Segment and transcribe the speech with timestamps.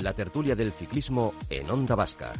[0.00, 2.32] la tertulia del ciclismo en Onda Vasca.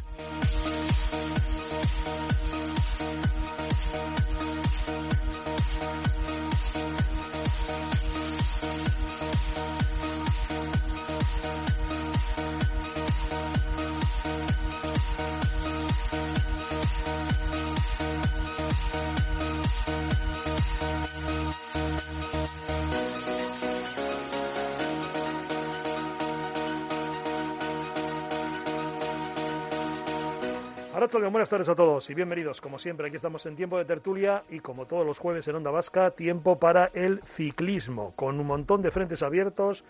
[31.11, 32.61] Buenas tardes a todos y bienvenidos.
[32.61, 35.69] Como siempre, aquí estamos en tiempo de tertulia y como todos los jueves en Onda
[35.69, 39.83] Vasca, tiempo para el ciclismo, con un montón de frentes abiertos,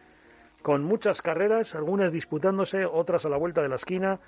[0.63, 4.19] con muchas carreras, algunas disputándose, otras a la vuelta de la esquina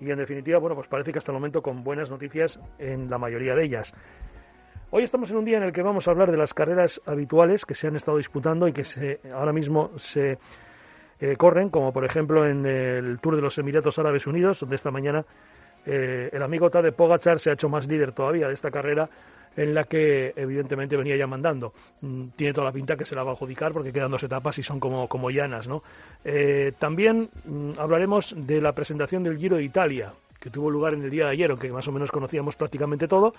[0.00, 3.18] y en definitiva, bueno, pues parece que hasta el momento con buenas noticias en la
[3.18, 3.92] mayoría de ellas.
[4.92, 7.64] Hoy estamos en un día en el que vamos a hablar de las carreras habituales
[7.64, 10.38] que se han estado disputando y que se, ahora mismo se
[11.18, 14.92] eh, corren, como por ejemplo en el Tour de los Emiratos Árabes Unidos, donde esta
[14.92, 15.26] mañana
[15.86, 19.08] eh, el amigo Tadej Pogachar se ha hecho más líder todavía de esta carrera
[19.58, 21.72] en la que evidentemente venía ya mandando.
[22.00, 24.56] Mm, tiene toda la pinta que se la va a adjudicar porque quedan dos etapas
[24.58, 25.66] y son como, como llanas.
[25.66, 25.82] ¿no?
[26.24, 31.02] Eh, también mm, hablaremos de la presentación del Giro de Italia, que tuvo lugar en
[31.02, 33.34] el día de ayer, aunque más o menos conocíamos prácticamente todo.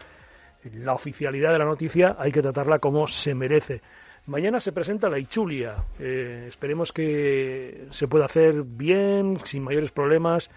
[0.73, 3.81] La oficialidad de la noticia hay que tratarla como se merece.
[4.25, 5.75] Mañana se presenta la Ichulia.
[6.00, 10.52] Eh, esperemos que se pueda hacer bien, sin mayores problemas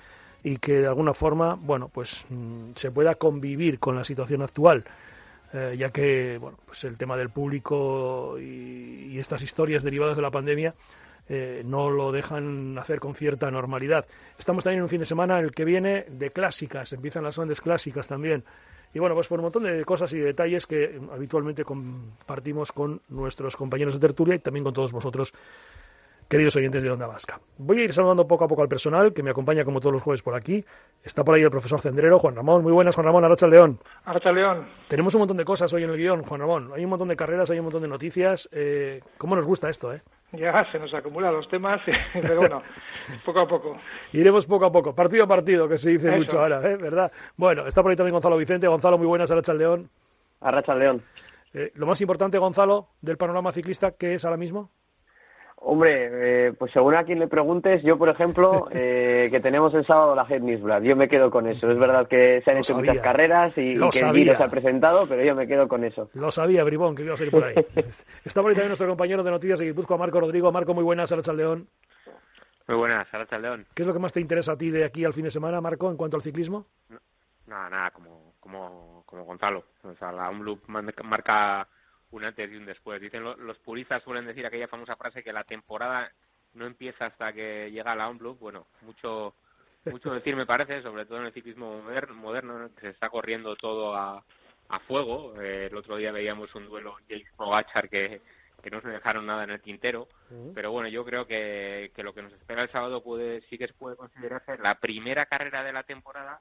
[0.45, 4.84] y que de alguna forma, bueno, pues mm, se pueda convivir con la situación actual.
[5.55, 10.31] Eh, ya que bueno, pues el tema del público y, estas historias derivadas de la
[10.31, 10.75] pandemia
[11.29, 14.07] eh, no lo dejan hacer con cierta normalidad.
[14.39, 17.61] Estamos también en un fin de semana el que viene de clásicas, empiezan las grandes
[17.61, 18.43] clásicas también.
[18.95, 23.55] Y bueno, pues por un montón de cosas y detalles que habitualmente compartimos con nuestros
[23.55, 25.33] compañeros de tertulia y también con todos vosotros
[26.28, 27.41] queridos oyentes de Onda Vasca.
[27.59, 30.03] Voy a ir saludando poco a poco al personal que me acompaña como todos los
[30.03, 30.65] jueves por aquí.
[31.03, 32.62] Está por ahí el profesor Cendrero, Juan Ramón.
[32.62, 33.78] Muy buenas, Juan Ramón, Arracha León.
[34.05, 34.67] Arracha León.
[34.89, 36.71] Tenemos un montón de cosas hoy en el guion, Juan Ramón.
[36.75, 38.49] Hay un montón de carreras, hay un montón de noticias.
[38.53, 40.03] Eh, ¿Cómo nos gusta esto, eh?
[40.33, 41.81] Ya se nos acumulan los temas,
[42.15, 42.62] pero bueno,
[43.25, 43.77] poco a poco.
[44.12, 46.77] Iremos poco a poco, partido a partido, que se dice mucho ahora, ¿eh?
[46.77, 47.12] ¿verdad?
[47.37, 48.66] Bueno, está por ahí también Gonzalo Vicente.
[48.66, 49.91] Gonzalo, muy buenas, Arracha León.
[50.41, 51.03] Arracha León.
[51.54, 54.71] Eh, lo más importante, Gonzalo, del panorama ciclista, ¿qué es ahora mismo?
[55.65, 59.87] Hombre, eh, pues según a quien le preguntes, yo por ejemplo, eh, que tenemos el
[59.87, 60.43] sábado la Head
[60.83, 61.71] yo me quedo con eso.
[61.71, 65.06] Es verdad que se han hecho muchas carreras y, que el Giro se ha presentado,
[65.06, 66.11] pero yo me quedo con eso.
[66.15, 67.55] Lo sabía, Bribón, que iba a salir por ahí.
[68.25, 70.51] Está por ahí también nuestro compañero de noticias de Guipúzcoa, Marco Rodrigo.
[70.51, 71.69] Marco, muy buenas, Sara Chaldeón.
[72.67, 73.67] Muy buenas, Sara Chaldeón.
[73.75, 75.61] ¿Qué es lo que más te interesa a ti de aquí al fin de semana,
[75.61, 76.67] Marco, en cuanto al ciclismo?
[77.47, 79.65] nada, nada, como, como, como Gonzalo.
[79.84, 81.69] O sea, la UMLUP marca
[82.12, 83.00] un antes y un después.
[83.00, 86.11] Dicen los puristas suelen decir aquella famosa frase que la temporada
[86.55, 88.37] no empieza hasta que llega la ONBLU.
[88.37, 89.34] Bueno, mucho
[89.87, 91.83] mucho decir me parece, sobre todo en el ciclismo
[92.15, 94.25] moderno, que se está corriendo todo a,
[94.69, 95.41] a fuego.
[95.41, 98.21] Eh, el otro día veíamos un duelo James Pogachar que,
[98.62, 100.09] que no se dejaron nada en el quintero.
[100.55, 103.69] Pero bueno, yo creo que, que lo que nos espera el sábado puede sí que
[103.69, 106.41] puede considerarse la primera carrera de la temporada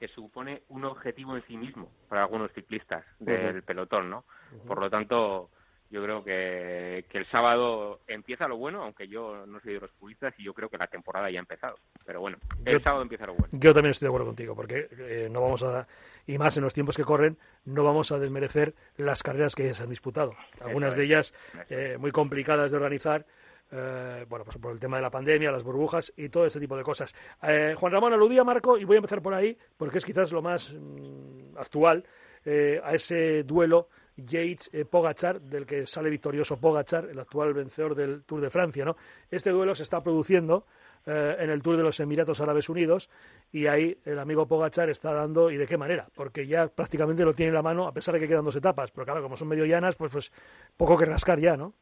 [0.00, 4.24] que supone un objetivo en sí mismo para algunos ciclistas del pelotón, ¿no?
[4.66, 5.50] Por lo tanto,
[5.90, 9.90] yo creo que, que, el sábado empieza lo bueno, aunque yo no soy de los
[9.92, 11.76] puristas y yo creo que la temporada ya ha empezado.
[12.06, 13.48] Pero bueno, el sábado empieza lo bueno.
[13.52, 15.86] Yo también estoy de acuerdo contigo, porque eh, no vamos a,
[16.26, 17.36] y más en los tiempos que corren,
[17.66, 20.34] no vamos a desmerecer las carreras que ya se han disputado.
[20.62, 21.34] Algunas de ellas
[21.68, 23.26] eh, muy complicadas de organizar
[23.72, 26.76] eh, bueno, pues por el tema de la pandemia, las burbujas y todo ese tipo
[26.76, 27.14] de cosas.
[27.42, 30.42] Eh, Juan Ramón aludía, Marco, y voy a empezar por ahí, porque es quizás lo
[30.42, 32.04] más mm, actual,
[32.44, 38.40] eh, a ese duelo Yates-Pogachar, del que sale victorioso Pogachar, el actual vencedor del Tour
[38.40, 38.84] de Francia.
[38.84, 38.96] ¿no?
[39.30, 40.66] Este duelo se está produciendo
[41.06, 43.08] en el Tour de los Emiratos Árabes Unidos
[43.50, 46.06] y ahí el amigo Pogachar está dando, ¿y de qué manera?
[46.14, 48.90] Porque ya prácticamente lo tiene en la mano, a pesar de que quedan dos etapas,
[48.90, 50.30] pero claro, como son medio llanas, pues, pues
[50.76, 51.72] poco que rascar ya, ¿no?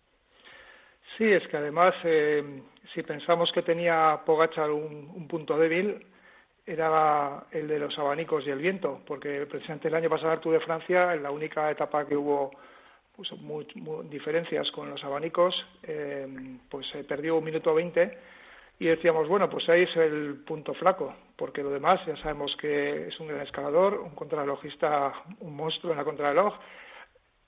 [1.19, 2.63] Sí, es que además, eh,
[2.95, 6.07] si pensamos que tenía Pogachar un, punto débil,
[6.65, 10.55] era el de los abanicos y el viento, porque precisamente el año pasado el Tour
[10.55, 12.53] de Francia, en la única etapa que hubo
[13.17, 13.31] pues,
[14.09, 16.29] diferencias con los abanicos, eh,
[16.71, 18.17] pues se perdió un minuto veinte
[18.79, 23.09] y decíamos, bueno, pues ahí es el punto flaco, porque lo demás ya sabemos que
[23.09, 26.55] es un gran escalador, un contrarrelojista, un monstruo en la contrarreloj,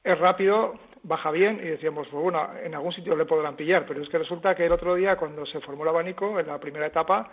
[0.02, 4.02] es rápido, baja bien y decíamos, pues bueno, en algún sitio le podrán pillar, pero
[4.02, 6.86] es que resulta que el otro día cuando se formó el abanico, en la primera
[6.86, 7.30] etapa,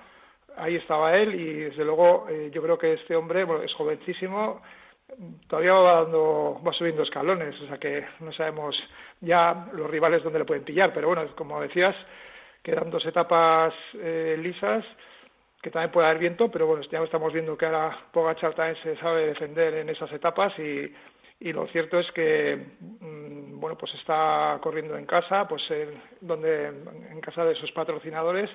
[0.56, 4.62] ahí estaba él y desde luego eh, yo creo que este hombre bueno, es jovencísimo,
[5.48, 8.76] todavía va, dando, va subiendo escalones, o sea que no sabemos
[9.22, 11.96] ya los rivales dónde le pueden pillar, pero bueno, como decías,
[12.64, 14.84] quedan dos etapas eh, lisas
[15.62, 18.96] que también puede haber viento, pero bueno, ya estamos viendo que ahora Pogachar también se
[18.98, 20.94] sabe defender en esas etapas y,
[21.40, 25.62] y lo cierto es que mm, bueno pues está corriendo en casa pues
[26.22, 28.50] donde en casa de sus patrocinadores.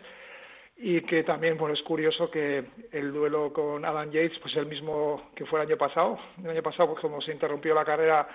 [0.74, 5.30] Y que también bueno es curioso que el duelo con Adam Yates pues el mismo
[5.36, 8.26] que fue el año pasado el año pasado pues como se interrumpió la carrera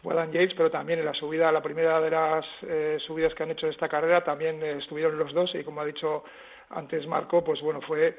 [0.00, 3.42] fue Adam Yates pero también en la subida la primera de las eh, subidas que
[3.42, 5.54] han hecho de esta carrera también estuvieron los dos.
[5.54, 6.24] Y como ha dicho
[6.70, 8.16] antes Marco pues bueno fue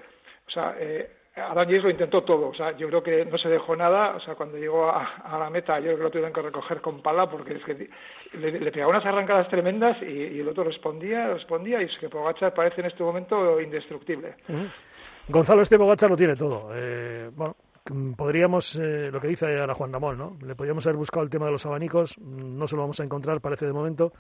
[0.48, 3.48] o sea eh, Adam Yates lo intentó todo, o sea, yo creo que no se
[3.48, 6.42] dejó nada, o sea, cuando llegó a, la meta yo creo que lo tuvieron que
[6.42, 7.90] recoger con pala porque es que
[8.38, 12.54] le, le pegaba unas arrancadas tremendas y, el otro respondía, respondía y es que Pogacar
[12.54, 14.36] parece en este momento indestructible.
[15.30, 16.70] Gonzalo, este Pogacar lo tiene todo.
[16.76, 17.56] Eh, bueno,
[18.18, 20.38] podríamos, eh, lo que dice ahora Juan Damón, ¿no?
[20.46, 23.40] Le podríamos haber buscado el tema de los abanicos, no se lo vamos a encontrar,
[23.40, 24.12] parece de momento.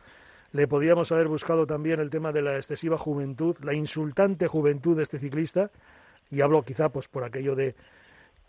[0.54, 5.04] Le podríamos haber buscado también el tema de la excesiva juventud, la insultante juventud de
[5.04, 5.72] este ciclista
[6.32, 7.76] y hablo quizá pues por aquello de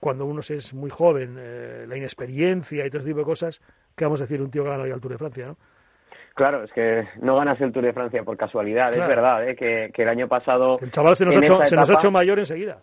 [0.01, 3.61] cuando uno es muy joven, eh, la inexperiencia y todo ese tipo de cosas,
[3.97, 5.57] ¿qué vamos a decir un tío que gana el Tour de Francia, no?
[6.35, 9.55] Claro, es que no ganas el Tour de Francia por casualidad, es verdad, ¿eh?
[9.55, 10.79] que, el año pasado...
[10.81, 12.79] El chaval se nos, ha hecho, se nos ha hecho mayor enseguida.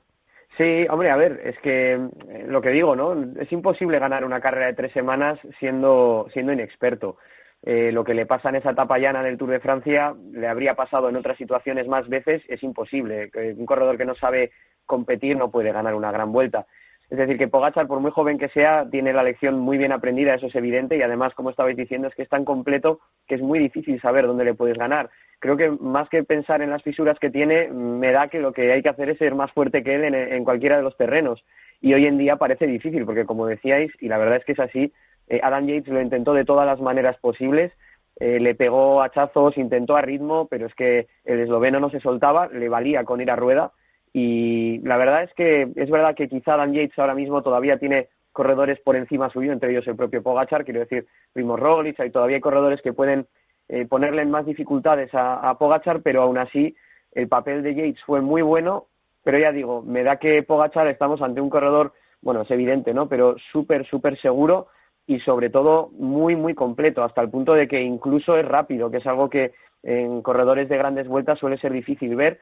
[0.60, 3.16] Sí, hombre, a ver, es que eh, lo que digo, ¿no?
[3.40, 7.18] Es imposible ganar una carrera de tres semanas siendo, siendo inexperto.
[7.64, 10.76] Eh, lo que le pasa en esa etapa llana del Tour de Francia le habría
[10.76, 13.30] pasado en otras situaciones más veces, es imposible.
[13.58, 14.52] Un corredor que no sabe
[14.86, 16.66] competir no puede ganar una gran vuelta.
[17.10, 20.36] Es decir, que Pogachar, por muy joven que sea, tiene la lección muy bien aprendida,
[20.36, 23.42] eso es evidente, y además, como estabais diciendo, es que es tan completo que es
[23.42, 25.10] muy difícil saber dónde le puedes ganar.
[25.40, 28.72] Creo que más que pensar en las fisuras que tiene, me da que lo que
[28.72, 31.44] hay que hacer es ser más fuerte que él en, cualquiera de los terrenos.
[31.82, 34.60] Y hoy en día parece difícil, porque como decíais, y la verdad es que es
[34.60, 34.94] así,
[35.30, 37.72] eh, Adam Yates lo intentó de todas las maneras posibles,
[38.20, 42.48] eh, le pegó hachazos, intentó a ritmo, pero es que el esloveno no se soltaba,
[42.48, 43.72] le valía con ir a rueda.
[44.12, 48.08] Y la verdad es que es verdad que quizá Dan Yates ahora mismo todavía tiene
[48.32, 52.42] corredores por encima suyo, entre ellos el propio Pogachar, quiero decir, Primo Roglic, hay todavía
[52.42, 53.28] corredores que pueden
[53.70, 56.76] eh, ponerle en más dificultades a, Pogachar, pero aún así
[57.14, 58.88] el papel de Yates fue muy bueno,
[59.24, 63.08] pero ya digo, me da que Pogachar estamos ante un corredor, bueno, es evidente, ¿no?
[63.08, 64.68] Pero súper, súper seguro
[65.10, 68.98] y sobre todo muy, muy completo, hasta el punto de que incluso es rápido, que
[68.98, 72.40] es algo que en corredores de grandes vueltas suele ser difícil ver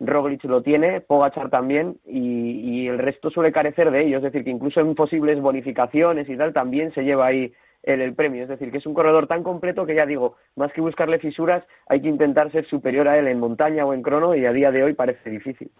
[0.00, 4.16] Roglic lo tiene, Pogachar también, y, el resto suele carecer de ello.
[4.16, 7.52] Es decir, que incluso en posibles bonificaciones y tal, también se lleva ahí
[7.84, 8.42] el, premio.
[8.42, 11.62] Es decir, que es un corredor tan completo que ya digo, más que buscarle fisuras,
[11.86, 14.72] hay que intentar ser superior a él en montaña o en crono, y a día
[14.72, 15.70] de hoy parece difícil.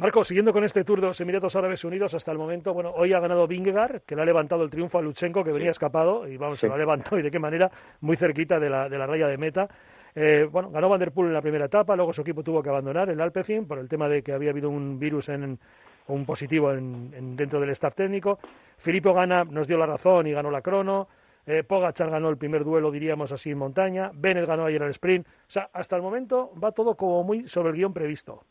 [0.00, 3.12] Marco, siguiendo con este Tour de los Emiratos Árabes Unidos hasta el momento, bueno, hoy
[3.12, 6.38] ha ganado Vingegaard, que le ha levantado el triunfo a Luchenko, que venía escapado, y
[6.38, 7.70] vamos, se lo ha levantado, y de qué manera,
[8.00, 9.68] muy cerquita de la, de la raya de meta.
[10.14, 12.70] Eh, bueno, ganó Van der Poel en la primera etapa, luego su equipo tuvo que
[12.70, 15.58] abandonar el Alpecin por el tema de que había habido un virus en,
[16.06, 18.38] un positivo en, dentro del staff técnico.
[18.78, 21.08] Filippo Gana nos dio la razón y ganó la crono.
[21.44, 24.10] Eh, Pogachar ganó el primer duelo, diríamos así, en montaña.
[24.14, 25.26] Bennett ganó ayer el sprint.
[25.26, 28.44] O sea, hasta el momento va todo como muy sobre el guion previsto.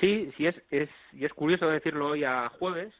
[0.00, 2.92] Sí, sí, es, es, y es curioso decirlo hoy a jueves,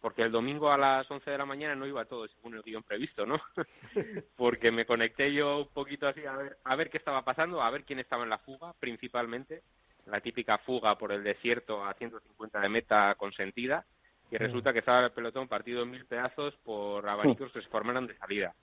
[0.00, 2.82] porque el domingo a las 11 de la mañana no iba todo según el guion
[2.82, 3.40] previsto, ¿no?
[4.36, 7.70] porque me conecté yo un poquito así a ver, a ver qué estaba pasando, a
[7.70, 9.62] ver quién estaba en la fuga, principalmente,
[10.06, 13.86] la típica fuga por el desierto a 150 de meta consentida,
[14.30, 18.06] y resulta que estaba el pelotón partido en mil pedazos por abanicos que se formaron
[18.06, 18.54] de salida.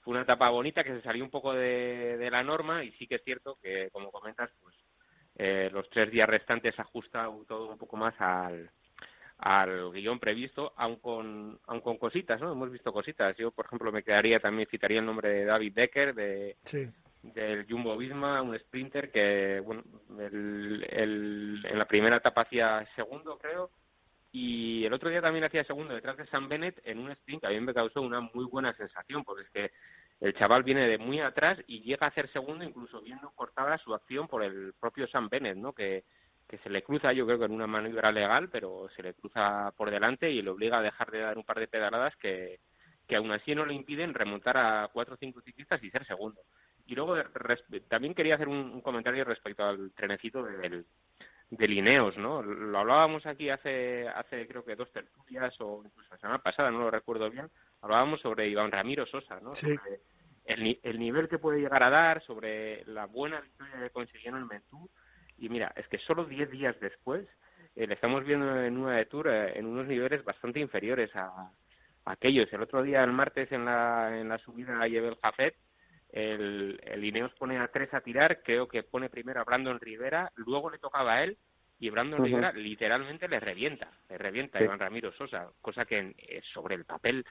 [0.00, 3.08] Fue una etapa bonita que se salió un poco de, de la norma y sí
[3.08, 4.76] que es cierto que, como comentas, pues
[5.38, 8.68] eh, los tres días restantes ajusta todo un poco más al,
[9.38, 12.52] al guion previsto, aun con, aun con cositas, ¿no?
[12.52, 13.36] Hemos visto cositas.
[13.36, 16.56] Yo, por ejemplo, me quedaría, también citaría el nombre de David Decker, de,
[17.22, 19.84] del Jumbo Visma, un sprinter que, bueno,
[20.18, 23.70] el, el, en la primera etapa hacía segundo, creo,
[24.32, 27.46] y el otro día también hacía segundo detrás de Sam Bennett en un sprint que
[27.46, 29.70] a mí me causó una muy buena sensación, porque es que
[30.20, 33.94] el chaval viene de muy atrás y llega a hacer segundo incluso viendo cortada su
[33.94, 35.72] acción por el propio Sam Bennett, ¿no?
[35.72, 36.04] Que,
[36.62, 39.90] se le cruza, yo creo que en una maniobra legal, pero se le cruza por
[39.90, 42.60] delante y le obliga a dejar de dar un par de pedaladas que,
[43.06, 46.40] que aún así no le impiden remontar a cuatro o cinco ciclistas y ser segundo.
[46.86, 47.16] Y luego
[47.88, 50.86] también quería hacer un, comentario respecto al trenecito del,
[51.50, 52.42] de Lineos, ¿no?
[52.42, 56.78] Lo hablábamos aquí hace, hace creo que dos tertulias o incluso la semana pasada, no
[56.80, 59.54] lo recuerdo bien, hablábamos sobre Iván Ramiro Sosa, ¿no?
[59.54, 59.78] Sobre
[60.44, 64.48] el, el nivel que puede llegar a dar, sobre la buena victoria que consiguieron en
[64.48, 64.88] Mentú.
[65.38, 67.26] Y mira, es que solo 10 días después
[67.76, 71.50] eh, le estamos viendo en una de Tour eh, en unos niveles bastante inferiores a,
[72.04, 72.52] aquellos.
[72.52, 75.54] El otro día, el martes, en la, en la subida a Yebel Jafet,
[76.10, 80.32] el, el Ineos pone a tres a tirar, creo que pone primero a Brandon Rivera,
[80.36, 81.36] luego le tocaba a él
[81.78, 86.40] y Brandon Rivera literalmente le revienta, le revienta a Iván Ramiro Sosa, cosa que eh,
[86.52, 87.24] sobre el papel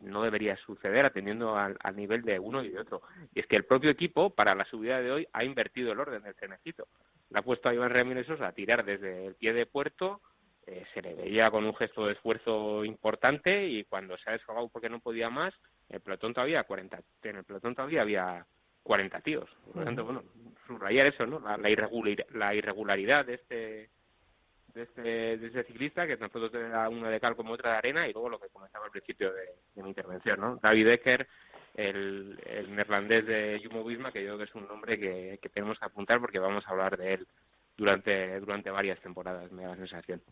[0.00, 3.02] no debería suceder atendiendo al, nivel de uno y de otro.
[3.34, 6.22] Y es que el propio equipo, para la subida de hoy, ha invertido el orden
[6.22, 6.88] del trenecito.
[7.30, 10.20] Le ha puesto a Iván Ramiro Sosa a tirar desde el pie de puerto,
[10.66, 14.68] eh, se le veía con un gesto de esfuerzo importante y cuando se ha desfogado
[14.68, 15.54] porque no podía más,
[15.88, 18.46] el pelotón todavía 40, en el pelotón todavía había
[18.82, 19.48] 40 tíos.
[19.66, 20.24] Por lo tanto, bueno,
[20.66, 21.40] subrayar eso, ¿no?
[21.40, 23.90] La, la, irregularidad de este,
[24.78, 25.02] de este,
[25.38, 28.12] de este ciclista, que tanto te da una de cal como otra de arena, y
[28.12, 30.56] luego lo que comentaba al principio de, mi intervención, ¿no?
[30.62, 31.26] David Ecker,
[31.74, 35.48] el, el neerlandés de Jumbo Visma, que yo creo que es un nombre que, que
[35.48, 37.26] tenemos que apuntar porque vamos a hablar de él
[37.76, 40.22] durante, durante varias temporadas, me da la sensación.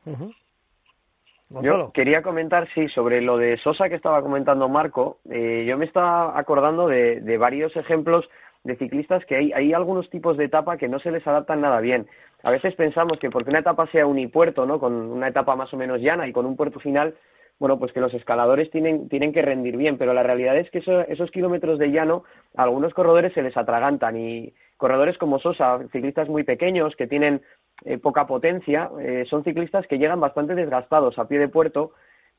[1.48, 5.20] Yo quería comentar, sí, sobre lo de Sosa que estaba comentando Marco.
[5.30, 8.28] Eh, yo me estaba acordando de, de varios ejemplos
[8.66, 11.80] de ciclistas que hay, hay algunos tipos de etapa que no se les adaptan nada
[11.80, 12.08] bien.
[12.46, 14.78] A veces pensamos que porque una etapa sea unipuerto, ¿no?
[14.78, 17.16] Con una etapa más o menos llana y con un puerto final,
[17.58, 20.78] bueno, pues que los escaladores tienen, tienen que rendir bien, pero la realidad es que
[21.08, 22.22] esos kilómetros de llano
[22.56, 27.42] a algunos corredores se les atragantan y corredores como Sosa, ciclistas muy pequeños que tienen
[27.84, 31.94] eh, poca potencia, eh, son ciclistas que llegan bastante desgastados a pie de puerto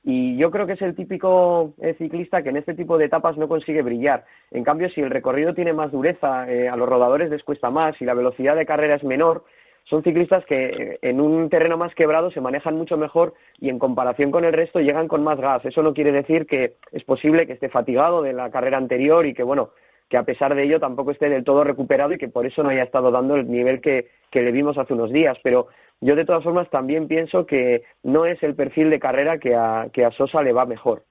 [0.09, 3.35] y yo creo que es el típico eh, ciclista que en este tipo de etapas
[3.35, 4.23] no consigue brillar.
[4.51, 8.01] En cambio, si el recorrido tiene más dureza, eh, a los rodadores les cuesta más
[8.01, 9.43] y la velocidad de carrera es menor,
[9.89, 14.31] son ciclistas que en un terreno más quebrado se manejan mucho mejor y en comparación
[14.31, 15.63] con el resto llegan con más gas.
[15.65, 19.33] Eso no quiere decir que es posible que esté fatigado de la carrera anterior y
[19.33, 19.69] que, bueno,
[20.09, 22.69] que a pesar de ello tampoco esté del todo recuperado y que por eso no
[22.69, 25.37] haya estado dando el nivel que, que le vimos hace unos días.
[25.41, 25.67] Pero
[26.01, 29.87] yo de todas formas también pienso que no es el perfil de carrera que a,
[29.93, 31.03] que a Sosa le va mejor.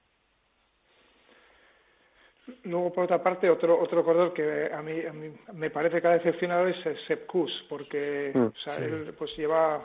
[2.67, 5.01] Luego, por otra parte, otro otro corredor que a mí,
[5.53, 9.81] me parece que ha decepcionado es Sepp Kuss, porque mm, o sea, él pues lleva,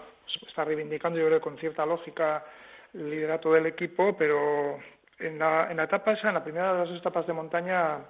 [0.47, 2.45] está reivindicando, yo creo, con cierta lógica
[2.93, 4.79] el liderato del equipo, pero
[5.19, 8.01] en la, en la etapa esa, en la primera de las dos etapas de montaña,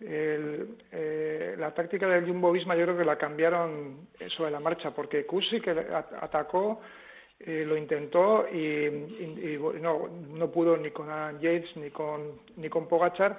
[0.00, 4.92] el, eh, la táctica del Jumbo Visma yo creo que la cambiaron sobre la marcha,
[4.92, 6.80] porque Kusi que atacó,
[7.38, 8.88] eh, lo intentó y,
[9.80, 13.38] no, no pudo ni con Alan Yates ni con, ni con Pogachar.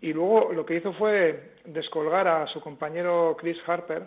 [0.00, 4.02] Y luego lo que hizo fue descolgar a su compañero Chris Harper.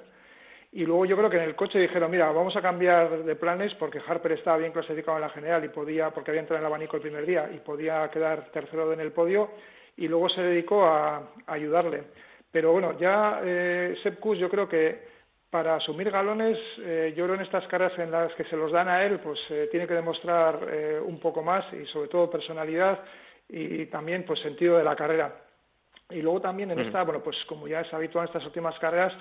[0.72, 3.74] Y luego yo creo que en el coche dijeron, mira, vamos a cambiar de planes
[3.76, 6.68] porque Harper estaba bien clasificado en la general y podía, porque había entrado en el
[6.68, 9.52] abanico el primer día y podía quedar tercero en el podio
[9.96, 12.04] y luego se dedicó a, ayudarle.
[12.52, 15.14] Pero bueno, ya eh, yo creo que
[15.54, 18.88] para asumir galones, eh, yo creo en estas carreras en las que se los dan
[18.88, 23.00] a él, pues eh, tiene que demostrar eh, un poco más y sobre todo personalidad
[23.48, 25.32] y también pues sentido de la carrera.
[26.10, 29.14] Y luego también en esta, bueno, pues como ya es habitual en estas últimas carreras,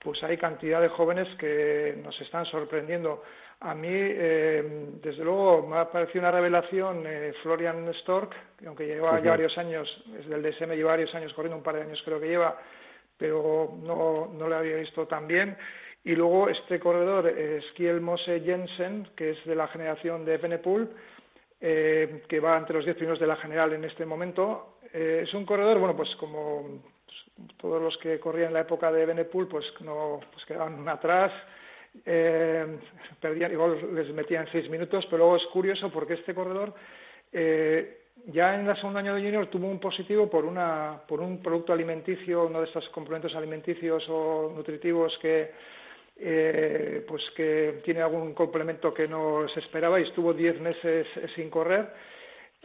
[0.00, 3.22] pues hay cantidad de jóvenes que nos están sorprendiendo.
[3.60, 8.86] A mí, eh, desde luego, me ha parecido una revelación eh, Florian Stork, que aunque
[8.86, 9.88] lleva ya varios años,
[10.18, 12.58] es del DSM, lleva varios años corriendo, un par de años creo que lleva,
[13.16, 15.56] pero no, no le había visto tan bien.
[16.04, 20.90] Y luego este corredor, eh, Skiel Mose Jensen, que es de la generación de Benepool,
[21.60, 24.73] eh, que va entre los diez primeros de la general en este momento.
[24.94, 26.80] Eh, es un corredor, bueno, pues como
[27.60, 31.32] todos los que corrían en la época de Benepool, pues no pues quedaban atrás.
[32.06, 32.78] Eh,
[33.20, 36.72] perdían, igual les metían seis minutos, pero luego es curioso porque este corredor
[37.32, 41.42] eh, ya en el segundo año de junior tuvo un positivo por, una, por un
[41.42, 45.50] producto alimenticio, uno de estos complementos alimenticios o nutritivos que,
[46.16, 51.50] eh, pues que tiene algún complemento que no se esperaba y estuvo diez meses sin
[51.50, 51.88] correr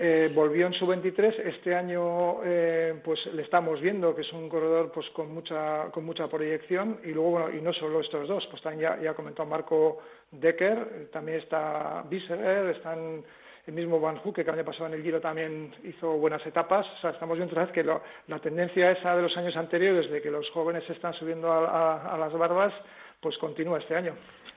[0.01, 4.47] eh, volvió en su 23 este año eh, pues le estamos viendo que es un
[4.47, 7.01] corredor pues con mucha con mucha proyección.
[7.03, 9.99] Y luego bueno, y no solo estos dos pues también ya, ya comentó Marco
[10.31, 13.25] Decker eh, también está Biserer están
[13.67, 16.87] el mismo Van Hoek que el año pasado en el Giro también hizo buenas etapas.
[16.87, 20.21] O sea estamos viendo otra vez que la tendencia esa de los años anteriores de
[20.21, 22.73] que los jóvenes se están subiendo a, las barbas
[23.19, 24.13] pues continúa este año.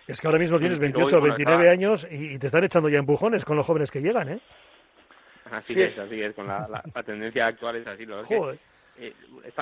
[0.06, 3.44] Es que ahora mismo tienes 28 o 29 años y te están echando ya empujones
[3.44, 4.40] con los jóvenes que llegan, ¿eh?
[5.52, 8.06] Así es, así es, con la, la, tendencia actual es así.
[8.06, 8.22] Lo
[8.98, 9.14] eh,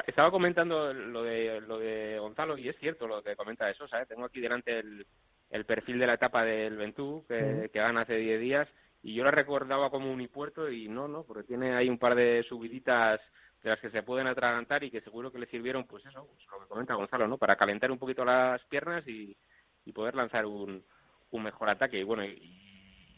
[0.07, 4.07] estaba comentando lo de lo de Gonzalo y es cierto lo que comenta eso, ¿sabes?
[4.07, 5.05] Tengo aquí delante el,
[5.51, 8.69] el perfil de la etapa del Ventú que, que gana hace 10 días
[9.03, 12.45] y yo la recordaba como unipuerto y no, no, porque tiene ahí un par de
[12.49, 13.21] subiditas
[13.63, 16.47] de las que se pueden atragantar y que seguro que le sirvieron, pues eso, pues
[16.53, 17.37] lo que comenta Gonzalo, ¿no?
[17.37, 19.37] Para calentar un poquito las piernas y,
[19.85, 20.85] y poder lanzar un,
[21.31, 21.99] un mejor ataque.
[21.99, 22.70] Y bueno, y,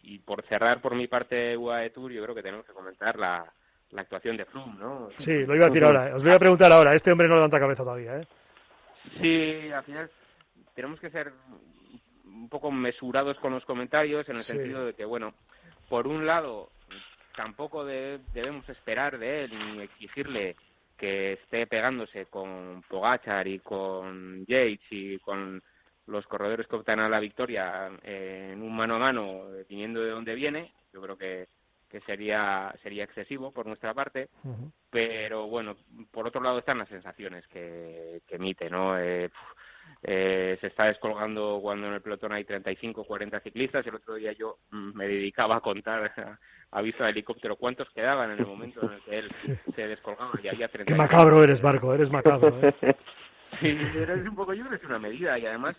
[0.02, 3.50] y por cerrar por mi parte UAE Tour, yo creo que tenemos que comentar la,
[3.90, 5.08] la actuación de Froome, ¿no?
[5.18, 6.14] Sí, lo iba a decir ahora.
[6.14, 6.94] Os voy a preguntar ahora.
[6.94, 8.26] Este hombre no levanta cabeza todavía, ¿eh?
[9.20, 10.10] Sí, al final
[10.74, 11.32] tenemos que ser
[12.24, 15.34] un poco mesurados con los comentarios en el sentido de que, bueno,
[15.88, 16.70] por un lado,
[17.36, 20.56] tampoco debemos esperar de él ni exigirle
[20.96, 25.62] que esté pegándose con Pogachar y con Yates y con
[26.06, 30.34] los corredores que optan a la victoria en un mano a mano, viniendo de donde
[30.34, 30.72] viene.
[30.92, 31.48] Yo creo que
[31.92, 34.30] que sería sería excesivo por nuestra parte
[34.88, 35.76] pero bueno
[36.10, 39.30] por otro lado están las sensaciones que, que emite no eh,
[40.02, 44.32] eh, se está descolgando cuando en el pelotón hay 35 40 ciclistas el otro día
[44.32, 46.38] yo mm, me dedicaba a contar
[46.70, 49.28] a, vista de helicóptero cuántos quedaban en el momento en el que él
[49.76, 52.74] se descolgaba y había 30 qué macabro eres Marco eres macabro ¿eh?
[53.60, 55.76] sí es un poco yo creo que es una medida y además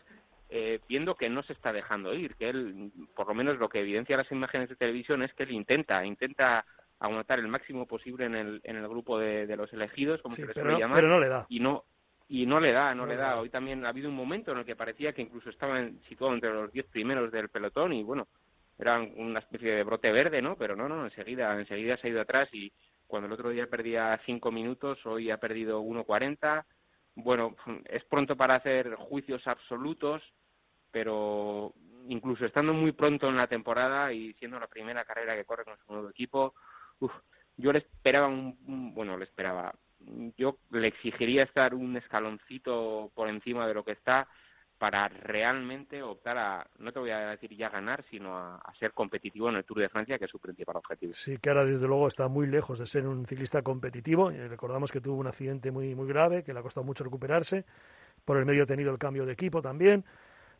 [0.49, 3.79] eh, viendo que no se está dejando ir, que él, por lo menos lo que
[3.79, 6.63] evidencia las imágenes de televisión es que él intenta, intenta
[6.99, 10.53] aguantar el máximo posible en el, en el grupo de, los elegidos, como se les
[10.53, 11.45] suele llamar, pero no le da.
[11.49, 11.85] y no
[12.29, 13.39] y no le da, no, le da.
[13.39, 16.53] Hoy también ha habido un momento en el que parecía que incluso estaba situado entre
[16.53, 18.27] los diez primeros del pelotón y bueno,
[18.79, 20.55] era una especie de brote verde, ¿no?
[20.55, 22.71] Pero no, no, enseguida, enseguida se ha ido atrás y
[23.07, 26.63] cuando el otro día perdía cinco minutos, hoy ha perdido 1.40.
[27.15, 27.55] Bueno,
[27.85, 30.21] es pronto para hacer juicios absolutos,
[30.91, 31.73] pero
[32.07, 35.77] incluso estando muy pronto en la temporada y siendo la primera carrera que corre con
[35.77, 36.53] su nuevo equipo,
[37.57, 39.73] yo le esperaba un, bueno, le esperaba,
[40.37, 44.27] yo le exigiría estar un escaloncito por encima de lo que está
[44.83, 49.47] para realmente optar a, no te voy a decir ya ganar, sino a, ser competitivo
[49.47, 51.13] en el Tour de Francia, que es su principal objetivo.
[51.15, 54.29] Sí, que ahora desde luego está muy lejos de ser un ciclista competitivo.
[54.29, 57.63] Recordamos que tuvo un accidente muy, muy grave, que le ha costado mucho recuperarse.
[58.25, 60.03] Por el medio ha tenido el cambio de equipo también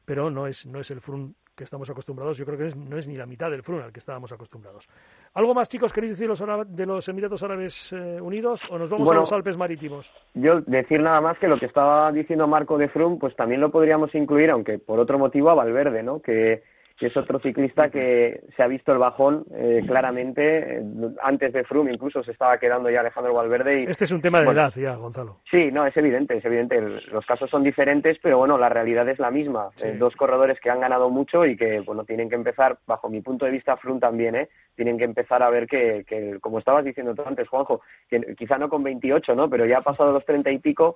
[0.05, 2.38] pero no es, no es el Frun que estamos acostumbrados.
[2.38, 4.89] Yo creo que no es ni la mitad del Frun al que estábamos acostumbrados.
[5.33, 6.29] ¿Algo más, chicos, queréis decir
[6.67, 10.12] de los Emiratos Árabes eh, Unidos o nos vamos a los Alpes Marítimos?
[10.33, 13.72] Yo decir nada más que lo que estaba diciendo Marco de Frun, pues también lo
[13.72, 16.22] podríamos incluir, aunque por otro motivo, a Valverde, ¿no?
[16.22, 16.63] Que
[17.03, 20.81] que es otro ciclista que se ha visto el bajón eh, claramente.
[21.22, 23.82] Antes de Froome incluso se estaba quedando ya Alejandro Valverde.
[23.82, 25.39] Y, este es un tema de edad ya, Gonzalo.
[25.51, 26.80] Sí, no, es evidente, es evidente.
[26.80, 29.67] los casos son diferentes, pero bueno, la realidad es la misma.
[29.84, 33.19] Eh, dos corredores que han ganado mucho y que, bueno, tienen que empezar, bajo mi
[33.19, 34.47] punto de vista, Froome también, ¿eh?
[34.73, 38.58] Tienen que empezar a ver que, que como estabas diciendo tú antes, Juanjo, que quizá
[38.58, 39.49] no con 28, ¿no?
[39.49, 40.95] Pero ya ha pasado los 30 y pico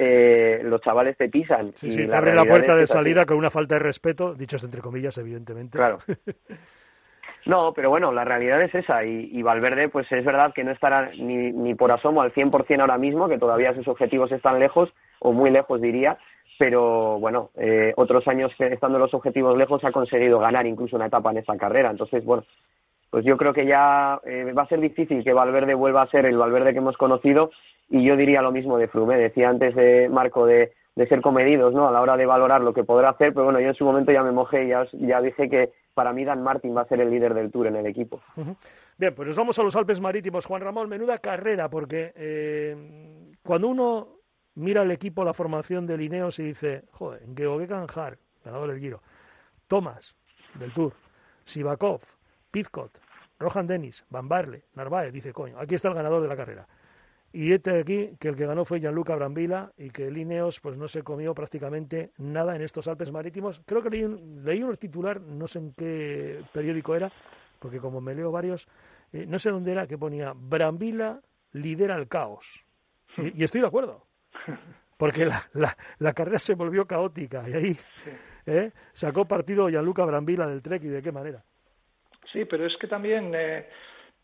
[0.00, 1.72] eh, los chavales te pisan.
[1.74, 4.62] Sí, y sí, te abren la puerta de salida con una falta de respeto, dichos
[4.62, 5.76] entre comillas, evidentemente.
[5.76, 5.98] Claro.
[7.46, 11.12] No, pero bueno, la realidad es esa y, Valverde, pues es verdad que no estará
[11.16, 15.32] ni, ni por asomo al 100% ahora mismo, que todavía sus objetivos están lejos, o
[15.32, 16.18] muy lejos diría,
[16.58, 21.30] pero bueno, eh, otros años estando los objetivos lejos ha conseguido ganar incluso una etapa
[21.30, 21.90] en esa carrera.
[21.90, 22.44] Entonces, bueno,
[23.08, 26.26] pues yo creo que ya eh, va a ser difícil que Valverde vuelva a ser
[26.26, 27.50] el Valverde que hemos conocido
[27.88, 30.72] y yo diría lo mismo de Flume, decía antes de Marco de,
[31.08, 31.88] ser comedidos ¿no?
[31.88, 34.10] a la hora de valorar lo que podrá hacer, pero bueno, yo en su momento
[34.12, 37.00] ya me mojé y ya, ya dije que para mí Dan Martin va a ser
[37.00, 38.20] el líder del Tour en el equipo.
[38.96, 40.46] Bien, pues nos vamos a los Alpes Marítimos.
[40.46, 42.76] Juan Ramón, menuda carrera, porque eh,
[43.44, 44.08] cuando uno
[44.56, 49.00] mira el equipo, la formación de Lineos y dice, joder, George Kanjar, ganador del Giro,
[49.68, 50.16] Thomas,
[50.54, 50.92] del Tour,
[51.44, 52.00] Sivakov,
[52.50, 52.90] Pizcot,
[53.38, 56.66] Rohan Dennis, Van Barle, Narváez, dice, coño, aquí está el ganador de la carrera.
[57.32, 60.88] Y este aquí, que el que ganó fue Gianluca Brambila y que Lineos pues no
[60.88, 63.60] se comió prácticamente nada en estos Alpes marítimos.
[63.66, 67.12] Creo que leí un, leí un titular, no sé en qué periódico era,
[67.58, 68.66] porque como me leo varios,
[69.12, 71.20] eh, no sé dónde era, que ponía Brambila
[71.52, 72.46] lidera el caos.
[73.18, 74.06] Y, estoy de acuerdo,
[74.96, 77.78] porque la, la, la, carrera se volvió caótica y ahí
[78.46, 81.42] eh, sacó partido Gianluca Brambila del Trek y de qué manera.
[82.32, 83.32] Sí, pero es que también...
[83.34, 83.66] Eh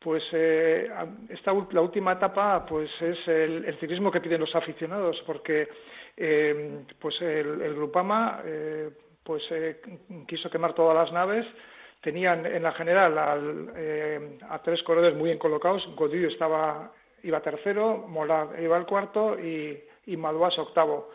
[0.04, 0.90] pues eh,
[1.30, 5.66] esta, la última etapa pues es el, ciclismo que piden los aficionados porque
[6.14, 8.90] eh, pues el, el Grupama eh,
[9.22, 9.80] pues eh,
[10.28, 11.46] quiso quemar todas las naves.
[12.02, 15.82] Tenían en la general a tres corredores muy bien colocados.
[15.96, 20.16] Godillo estaba iba tercero Mola iba al cuarto y, y
[20.58, 21.12] octavo.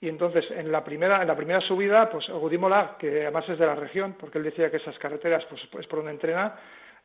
[0.00, 2.58] Y entonces en la primera en la primera subida pues Godí
[2.98, 6.00] que además es de la región porque él decía que esas carreteras pues es por
[6.00, 6.56] donde entrena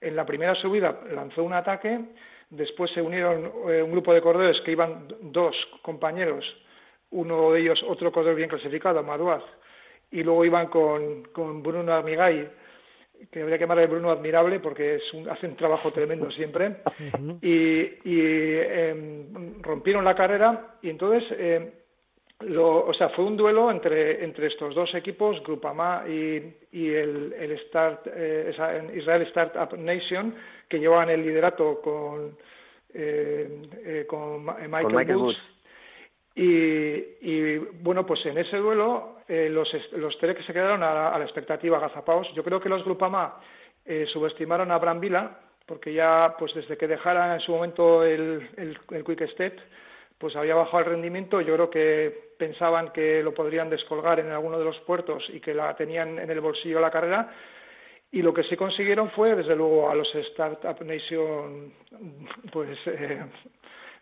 [0.02, 2.00] en la primera subida lanzó un ataque,
[2.50, 6.46] después se unieron eh, un grupo de corredores que iban dos compañeros,
[7.12, 9.44] uno de ellos otro corredor bien clasificado, Maduaz,
[10.12, 12.50] y luego iban con, con Bruno Amigay,
[13.32, 16.78] que habría que llamarle Bruno admirable porque es un, hace un trabajo tremendo siempre,
[17.42, 21.24] y, em, rompieron la carrera y entonces
[22.42, 27.34] em, o sea, fue un duelo entre, entre estos dos equipos, Grupama y, y el,
[27.34, 28.52] el Start, eh,
[28.96, 30.36] Israel Startup Nation,
[30.68, 32.38] que llevaban el liderato con,
[32.94, 35.38] eh, eh con Michael, Woods.
[36.42, 41.26] Y, bueno, pues en ese duelo, eh, los, los tres que se quedaron a, la
[41.26, 43.42] expectativa agazapados, yo creo que los Grupama
[43.86, 49.04] eh, subestimaron a Brambila, porque ya, pues desde que dejara en su momento el, el,
[49.04, 49.60] Quick Step,
[50.20, 51.42] pues había bajado el rendimiento.
[51.42, 55.54] Yo creo que pensaban que lo podrían descolgar en alguno de los puertos y que
[55.54, 57.34] la tenían en el bolsillo la carrera.
[58.12, 61.72] Y lo que sí consiguieron fue, desde luego, a los Startup Nation,
[62.52, 63.22] pues eh,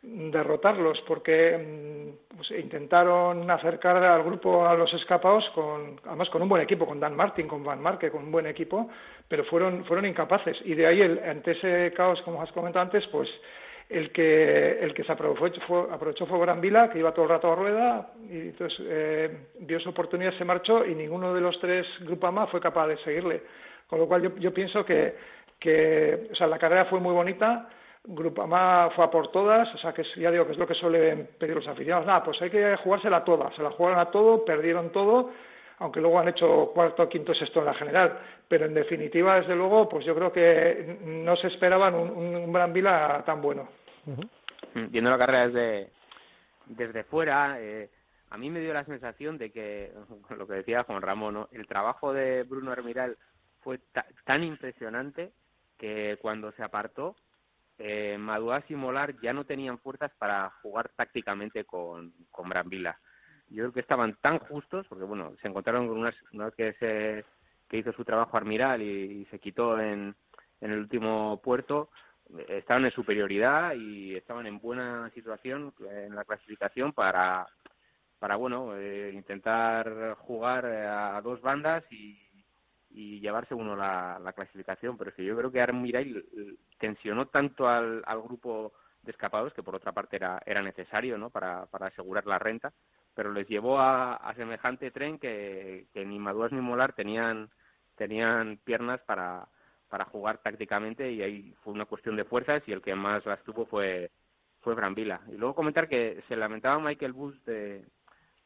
[0.01, 6.49] derrotarlos porque mm, pues, intentaron acercar al grupo a los escapados con además con un
[6.49, 8.89] buen equipo con Dan Martin con Van Marke con un buen equipo
[9.27, 13.05] pero fueron fueron incapaces y de ahí el, ante ese caos como has comentado antes
[13.07, 13.27] pues
[13.89, 17.29] el que el que se aprovechó fue, aprovechó fue Gran Vila que iba todo el
[17.29, 21.57] rato a rueda y entonces eh, dio su oportunidad se marchó y ninguno de los
[21.59, 23.43] tres Grupama fue capaz de seguirle
[23.87, 25.15] con lo cual yo, yo pienso que
[25.59, 27.69] que o sea la carrera fue muy bonita
[28.09, 31.27] Grupama fue a por todas, o sea que ya digo que es lo que suelen
[31.37, 32.07] pedir los aficionados.
[32.07, 35.31] Nada, pues hay que jugársela toda, se la jugaron a todo, perdieron todo,
[35.79, 38.19] aunque luego han hecho cuarto, quinto, sexto en la general.
[38.47, 42.73] Pero en definitiva, desde luego, pues yo creo que no se esperaban un, un, Gran
[42.73, 43.67] Vila tan bueno.
[44.73, 45.91] Viendo la carrera desde,
[46.65, 47.89] desde fuera, eh,
[48.29, 49.91] a mí me dio la sensación de que,
[50.37, 53.17] lo que decía Juan Ramón, el trabajo de Bruno Hermiral
[53.61, 53.79] fue
[54.25, 55.31] tan impresionante
[55.77, 57.15] que cuando se apartó
[57.79, 58.17] eh,
[58.69, 62.49] y Molar ya no tenían fuerzas para jugar tácticamente con, con.
[63.49, 67.25] Yo creo que estaban tan justos, porque bueno, se encontraron con una, que, se,
[67.69, 70.15] que hizo su trabajo Armiral y, se quitó en,
[70.61, 71.89] en el último puerto,
[72.49, 77.47] estaban en superioridad y estaban en buena situación en la clasificación para,
[78.19, 82.19] para bueno, eh, intentar jugar a dos bandas y,
[82.89, 86.15] y llevarse uno la, la clasificación, pero es que yo creo que Armirai
[86.79, 91.29] tensionó tanto al, al grupo de escapados, que por otra parte era, era necesario ¿no?
[91.29, 92.73] para, para asegurar la renta,
[93.17, 97.49] pero les llevó a, a semejante tren que, que ni Maduas ni Molar tenían,
[97.95, 99.47] tenían piernas para,
[99.89, 103.43] para jugar tácticamente y ahí fue una cuestión de fuerzas y el que más las
[103.43, 104.11] tuvo fue,
[104.61, 105.19] fue Brambila.
[105.29, 107.77] Y luego comentar que se lamentaba Michael Bush de,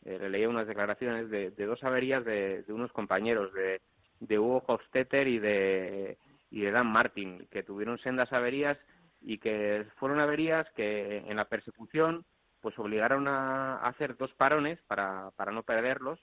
[0.06, 3.82] eh, le leía unas declaraciones de, de dos averías de, de unos compañeros, de,
[4.22, 6.18] de Hugo Hofstetter y de,
[6.50, 8.78] y de Dan Martin, que tuvieron sendas averías
[9.22, 12.24] y que fueron averías que en la persecución
[12.62, 16.20] pues obligaron a, hacer dos parones para, para no perderlos,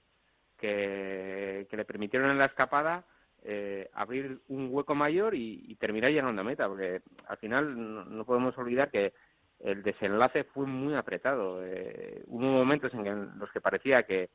[0.58, 3.04] que, que le permitieron en la escapada
[3.44, 8.56] eh, abrir un hueco mayor y, terminar llenando la meta, porque al final no, podemos
[8.58, 9.12] olvidar que
[9.60, 11.64] el desenlace fue muy apretado.
[11.64, 14.30] Eh, hubo momentos en los que parecía que,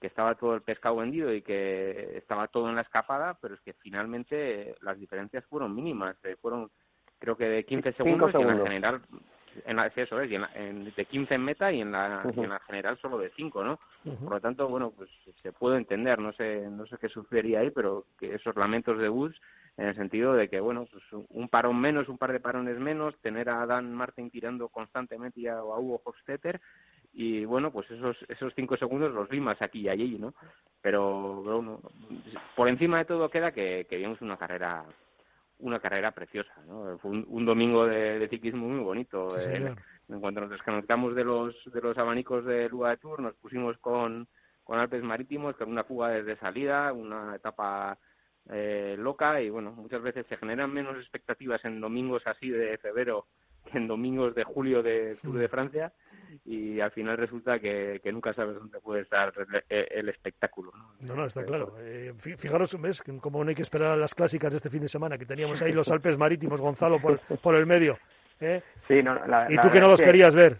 [0.00, 3.60] que estaba todo el pescado vendido y que estaba todo en la escapada, pero es
[3.60, 6.70] que finalmente las diferencias fueron mínimas, eh, fueron
[7.18, 9.02] creo que de 15 segundos, y en general
[9.64, 12.58] en la, eso es, y en de 15 en meta y en la, en la
[12.60, 13.78] general solo de 5, ¿no?
[14.04, 15.10] Por lo tanto, bueno, pues
[15.42, 19.08] se puede entender, no sé no sé qué sucedería ahí, pero que esos lamentos de
[19.08, 19.38] Woods
[19.76, 23.16] en el sentido de que, bueno, pues un parón menos, un par de parones menos,
[23.18, 26.60] tener a Dan Martin tirando constantemente y a, a Hugo Hofstetter
[27.12, 30.34] y bueno, pues esos esos cinco segundos los vi más aquí y allí, ¿no?
[30.80, 31.80] Pero bueno,
[32.54, 34.84] por encima de todo queda que, que vimos una carrera
[35.58, 36.98] una carrera preciosa, ¿no?
[36.98, 39.38] Fue un, domingo de, ciclismo muy bonito.
[39.38, 39.74] Eh,
[40.08, 43.76] en cuanto nos desconectamos de los de los abanicos de Lua de Tour, nos pusimos
[43.78, 44.28] con
[44.68, 47.98] con Alpes Marítimos, con una fuga desde salida, una etapa
[48.50, 53.26] eh, loca y bueno, muchas veces se generan menos expectativas en domingos así de febrero
[53.74, 55.92] en domingos de julio de Tour de Francia
[56.44, 59.32] y al final resulta que, nunca sabes dónde puede estar
[59.68, 60.72] el, espectáculo.
[61.00, 61.74] No, no, está claro.
[61.78, 63.02] Eh, fijaros, ¿ves?
[63.20, 65.60] Como no hay que esperar a las clásicas de este fin de semana, que teníamos
[65.62, 67.98] ahí los Alpes Marítimos, Gonzalo, por, por el medio.
[68.40, 68.62] ¿eh?
[68.86, 69.16] Sí, no,
[69.48, 70.58] y tú que no los querías ver.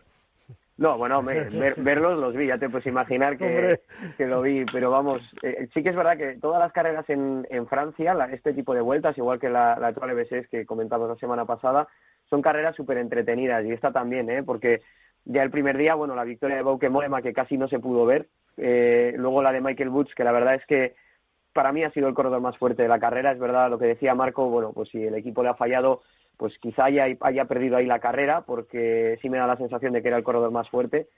[0.78, 1.22] No, bueno,
[1.76, 3.80] verlos los vi, ya te puedes imaginar que,
[4.16, 7.46] que lo vi, pero vamos, eh, sí que es verdad que todas las carreras en,
[7.50, 10.08] en Francia, este tipo de vueltas, igual que la, la Tour
[10.48, 11.88] que comentamos la semana pasada,
[12.30, 14.42] son carreras súper entretenidas y esta también, ¿eh?
[14.42, 14.82] porque
[15.24, 18.06] ya el primer día, bueno, la victoria de Bauke Mollema que casi no se pudo
[18.06, 20.94] ver, eh, luego la de Michael Woods, que la verdad es que
[21.52, 23.86] para mí ha sido el corredor más fuerte de la carrera, es verdad lo que
[23.86, 26.02] decía Marco, bueno, pues si el equipo le ha fallado,
[26.36, 30.02] pues quizá haya, haya perdido ahí la carrera, porque sí me da la sensación de
[30.02, 31.08] que era el corredor más fuerte,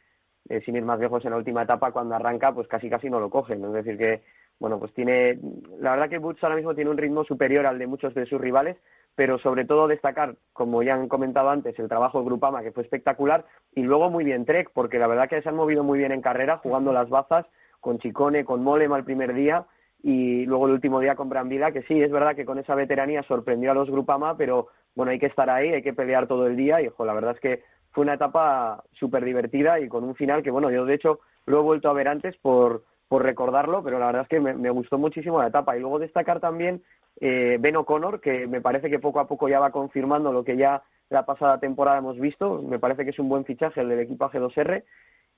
[0.49, 3.21] eh, sin ir más lejos en la última etapa, cuando arranca, pues casi casi no
[3.21, 4.23] lo cogen, es decir que,
[4.61, 5.39] bueno, pues tiene,
[5.81, 8.41] la verdad que Woods ahora mismo tiene un ritmo superior al de muchos de sus
[8.41, 8.77] rivales,
[9.17, 12.83] pero sobre todo destacar, como ya han comentado antes, el trabajo de Grupama, que fue
[12.83, 16.13] espectacular, y luego muy bien Trek, porque la verdad que se han movido muy bien
[16.13, 17.47] en carrera, jugando las bazas,
[17.81, 19.65] con Chicone, con Molema el primer día,
[20.03, 23.23] y luego el último día con Brambila, que sí, es verdad que con esa veteranía
[23.23, 26.57] sorprendió a los Grupama, pero bueno, hay que estar ahí, hay que pelear todo el
[26.57, 30.43] día, y la verdad es que fue una etapa súper divertida y con un final
[30.43, 33.99] que, bueno, yo de hecho lo he vuelto a ver antes por, por recordarlo, pero
[33.99, 35.77] la verdad es que me, gustó muchísimo la etapa.
[35.77, 36.85] Y luego destacar también
[37.21, 40.57] eh, Ben O'Connor, que me parece que poco a poco ya va confirmando lo que
[40.57, 42.63] ya la pasada temporada hemos visto.
[42.63, 44.85] Me parece que es un buen fichaje el del equipo G2R.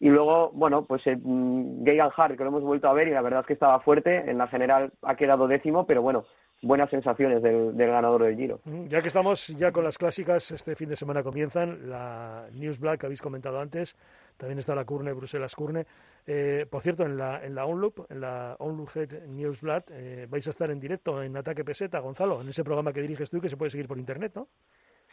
[0.00, 1.82] Y luego, bueno, pues eh, mm,
[2.14, 4.30] Hart, que lo hemos vuelto a ver y la verdad es que estaba fuerte.
[4.30, 6.26] En la general ha quedado décimo, pero bueno,
[6.62, 8.60] buenas sensaciones del, ganador del Giro.
[8.64, 12.78] Mm, ya que estamos ya con las clásicas, este fin de semana comienzan la News
[12.78, 13.96] Black que habéis comentado antes,
[14.36, 15.86] también está la Curne, Bruselas Curne.
[16.26, 20.26] Eh, por cierto, en la, en la OnLoop, en la OnLoop Head News Black, eh,
[20.28, 23.38] vais a estar en directo en Ataque Peseta, Gonzalo, en ese programa que diriges tú
[23.38, 24.48] y que se puede seguir por internet, ¿no?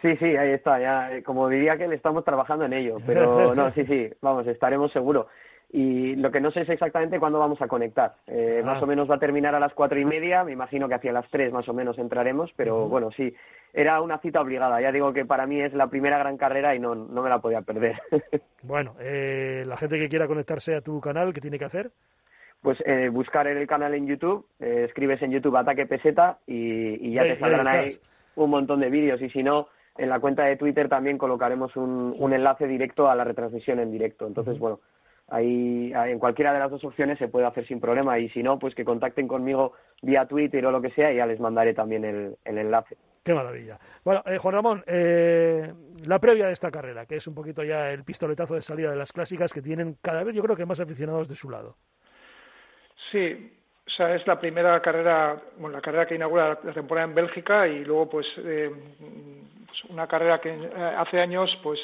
[0.02, 3.54] Sí, sí, ahí está, ya, eh, como diría que le estamos trabajando en ello, pero
[3.56, 5.28] no, sí, sí, vamos, estaremos seguro
[5.72, 8.16] y lo que no sé es exactamente cuándo vamos a conectar.
[8.26, 8.84] Eh, Más ah.
[8.84, 11.30] o menos va a terminar a las cuatro y media, me imagino que hacia las
[11.30, 13.34] tres más o menos entraremos, pero bueno, sí,
[13.74, 14.82] era una cita obligada.
[14.82, 17.40] Ya digo que para mí es la primera gran carrera y no, no me la
[17.40, 18.00] podía perder.
[18.64, 21.92] bueno, eh, la gente que quiera conectarse a tu canal, ¿qué tiene que hacer?
[22.62, 27.24] Pues eh, buscar el canal en YouTube, eh, escribes en YouTube Ataque Peseta y, ya
[27.24, 27.98] te saldrán ahí
[28.36, 32.16] un montón de vídeos y si no en la cuenta de Twitter también colocaremos un,
[32.18, 34.28] un enlace directo a la retransmisión en directo.
[34.28, 34.80] Entonces, bueno,
[35.32, 38.58] Ahí, en cualquiera de las dos opciones se puede hacer sin problema y si no,
[38.58, 42.04] pues que contacten conmigo vía Twitter o lo que sea y ya les mandaré también
[42.06, 42.98] el, enlace.
[43.24, 43.78] Qué maravilla.
[44.04, 45.72] Bueno, eh, Juan Ramón, eh,
[46.06, 48.96] la previa de esta carrera, que es un poquito ya el pistoletazo de salida de
[48.96, 51.76] las clásicas que tienen cada vez yo creo que más aficionados de su lado.
[53.12, 53.52] Sí,
[53.86, 57.68] o sea, es la primera carrera, bueno, la carrera que inaugura la temporada en Bélgica
[57.68, 58.72] y luego pues, eh,
[59.68, 60.52] pues una carrera que
[60.98, 61.80] hace años pues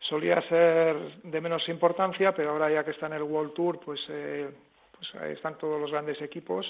[0.00, 4.00] solía ser de menos importancia, pero ahora ya que está en el World Tour, pues,
[4.08, 4.48] eh,
[4.96, 6.66] pues ahí están todos los grandes equipos,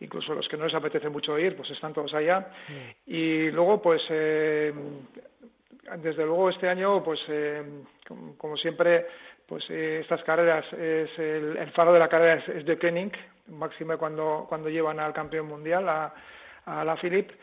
[0.00, 2.48] incluso los que no les apetece mucho ir, pues están todos allá.
[3.06, 4.72] Y luego, pues, eh,
[5.98, 7.62] desde luego este año, pues, eh,
[8.38, 9.06] como, siempre,
[9.46, 13.12] pues estas carreras, es el, faro de la carrera es, de Koenig,
[13.48, 16.14] máximo cuando, cuando llevan al campeón mundial, a,
[16.66, 17.34] a la Philippe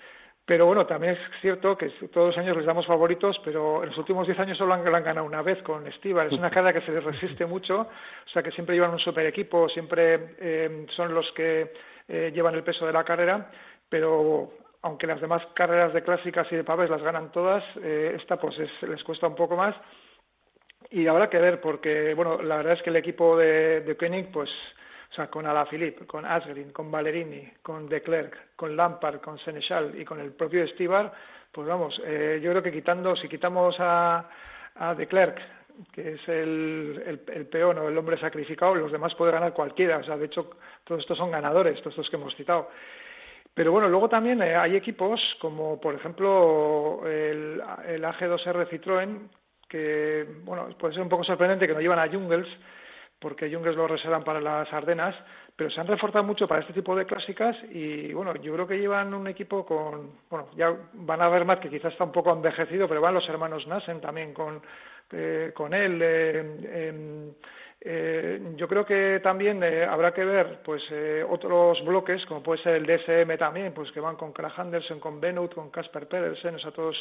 [0.47, 3.97] pero bueno, también es cierto que todos los años les damos favoritos, pero en los
[3.97, 6.27] últimos diez años solo han, ganado una vez con Estival.
[6.27, 9.25] Es una carrera que se les resiste mucho, o sea que siempre llevan un super
[9.25, 11.73] equipo, siempre eh, son los que
[12.07, 13.51] eh, llevan el peso de la carrera,
[13.89, 18.37] pero aunque las demás carreras de clásicas y de paves las ganan todas, eh, esta
[18.37, 19.75] pues les cuesta un poco más.
[20.91, 24.31] Y habrá que ver, porque bueno, la verdad es que el equipo de, de Koenig,
[24.31, 24.49] pues
[25.17, 30.05] sea, con Alaphilippe, con Asgreen, con Ballerini, con De Klerk, con Lampard, con Senechal y
[30.05, 31.11] con el propio Estibar,
[31.51, 34.29] pues vamos, eh, yo creo que quitando, si quitamos a,
[34.75, 35.39] a De Klerk,
[35.91, 39.97] que es el, el, peón o el hombre sacrificado, los demás puede ganar cualquiera.
[39.97, 40.51] O sea, de hecho,
[40.83, 42.69] todos estos son ganadores, todos estos que hemos citado.
[43.53, 49.29] Pero bueno, luego también eh, hay equipos como, por ejemplo, el, el AG2R Citroën,
[49.67, 52.47] que, bueno, puede ser un poco sorprendente que no llevan a Jungles,
[53.19, 55.15] porque Jungles lo reservan para las Ardenas,
[55.55, 58.77] pero se han reforzado mucho para este tipo de clásicas y bueno, yo creo que
[58.77, 62.31] llevan un equipo con, bueno, ya van a ver más que quizás está un poco
[62.31, 64.61] envejecido, pero van los hermanos Nassen también con,
[65.11, 65.99] eh, con él.
[66.03, 67.33] Eh,
[67.79, 70.83] eh, yo creo que también habrá que ver pues
[71.27, 75.19] otros bloques, como puede ser el DSM también, pues que van con Krach Andersen, con
[75.19, 76.95] Benut, con Casper Pedersen, o sea, todos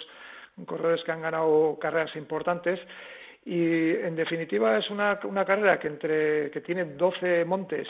[0.65, 2.81] corredores que han ganado carreras importantes
[3.47, 7.87] y en definitiva es una, una carrera que entre que tiene 12 montes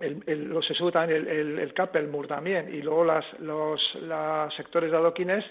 [0.00, 4.54] el, el, se sube también el, el, el Kappelmur también y luego las, los, los
[4.54, 5.44] sectores de adoquines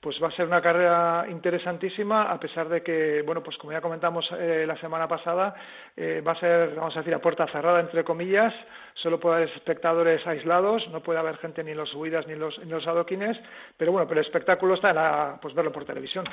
[0.00, 3.82] pues va a ser una carrera interesantísima, a pesar de que, bueno, pues como ya
[3.82, 5.54] comentamos eh, la semana pasada,
[5.94, 8.54] eh, va a ser, vamos a decir, a puerta cerrada, entre comillas,
[8.94, 12.40] solo puede haber espectadores aislados, no puede haber gente ni en los subidas ni en
[12.40, 13.36] los, en los adoquines,
[13.76, 16.24] pero bueno, pero el espectáculo está en la, pues verlo por televisión.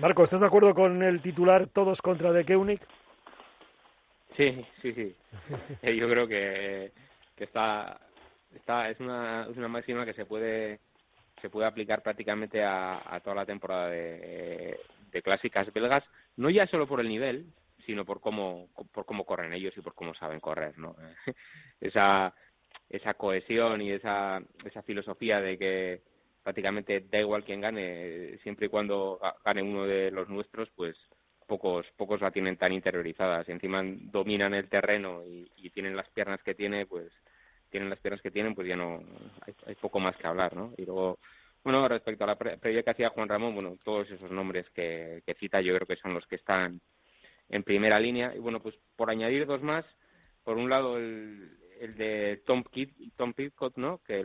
[0.00, 2.80] Marco, ¿estás de acuerdo con el titular todos contra De Keunig?
[4.34, 5.14] Sí, sí, sí.
[5.82, 6.92] Yo creo que,
[7.36, 8.00] que está,
[8.54, 10.80] está, es una, es una máxima que se puede
[11.40, 14.78] se puede aplicar prácticamente a, toda la temporada de,
[15.22, 16.04] clásicas belgas,
[16.36, 17.46] no ya solo por el nivel,
[17.84, 20.96] sino por cómo, por cómo corren ellos y por cómo saben correr, ¿no?
[21.80, 22.34] esa,
[22.88, 26.02] esa cohesión y esa, esa filosofía de que
[26.42, 30.96] prácticamente da igual quién gane, siempre y cuando gane uno de los nuestros, pues
[31.46, 33.44] pocos pocos la tienen tan interiorizada.
[33.44, 37.12] Si encima dominan el terreno y, y tienen las piernas que tiene, pues
[37.70, 39.02] tienen las piernas que tienen, pues ya no
[39.66, 40.72] hay, poco más que hablar, ¿no?
[40.76, 41.18] Y luego,
[41.64, 45.60] bueno, respecto a la previa que hacía Juan Ramón, bueno, todos esos nombres que, cita
[45.60, 46.80] yo creo que son los que están
[47.48, 48.34] en primera línea.
[48.34, 49.84] Y bueno, pues por añadir dos más,
[50.44, 53.98] por un lado el, el de Tom, Kid, Tom Pitcott, ¿no?
[53.98, 54.24] Que